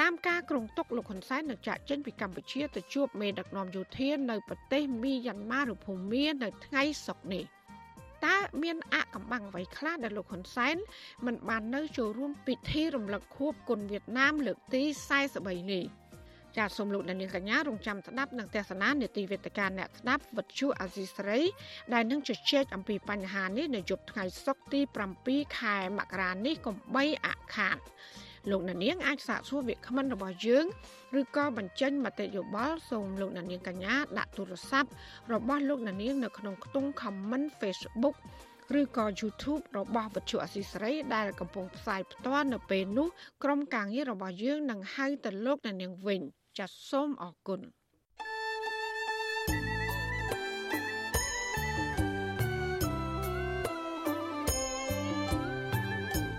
[0.00, 7.44] តាមការគ្រងទុកលោកហ៊ុនសែននឹងចាក់ចេញពីកម្ពុជាទៅជួបមេដឹកនាំយោធានៅប្រទេសមីយ៉ាន់ម៉ាឬភូមានៅថ្ងៃសុក្រនេះ
[8.26, 10.76] តើមានអកំបាំងអ្វីខ្លះដែលលោកហ៊ុនសែន
[11.26, 14.82] មិនបាននៅចូលរួមពិធីរំលឹកខួបគុណវៀតណាមលើកទី
[15.28, 15.84] 43នេះ
[16.56, 21.40] ចាសសូមលោកអ្នកនាងកញ្ញារងចាំស្ដាប់នឹងទេសនានេតិវេទិកាអ្នកស្ដាប់វិទ្យុអាស៊ីសេរី
[21.94, 24.80] ដែលនឹងជជែកអំពីបញ្ហានេះនៅយប់ថ្ងៃសុក្រទី
[25.20, 27.78] 7ខែមករានេះកុំបីអខាត
[28.50, 30.64] លោកអ្នកនាងអាចសាកសួរវាគ្មិនរបស់យើង
[31.20, 34.90] ឬក៏បញ្ចេញមតិយោបល់សូមលោកអ្នកនាងកញ្ញាដាក់ទូរស័ព្ទ
[35.32, 38.16] របស់លោកអ្នកនាងនៅក្នុងខ្ទង់ comment Facebook
[38.80, 43.08] ឬក៏ YouTube របស់វិទ្យុអស៊ីសេរីដែលកំពុងផ្សាយផ្ទាល់នៅពេលនេះ
[43.44, 46.20] ក្រុមការងាររបស់យើងនឹងហៅទៅលោកអ្នកនាងវិញ
[46.58, 47.60] ចាសសូមអរគុណ។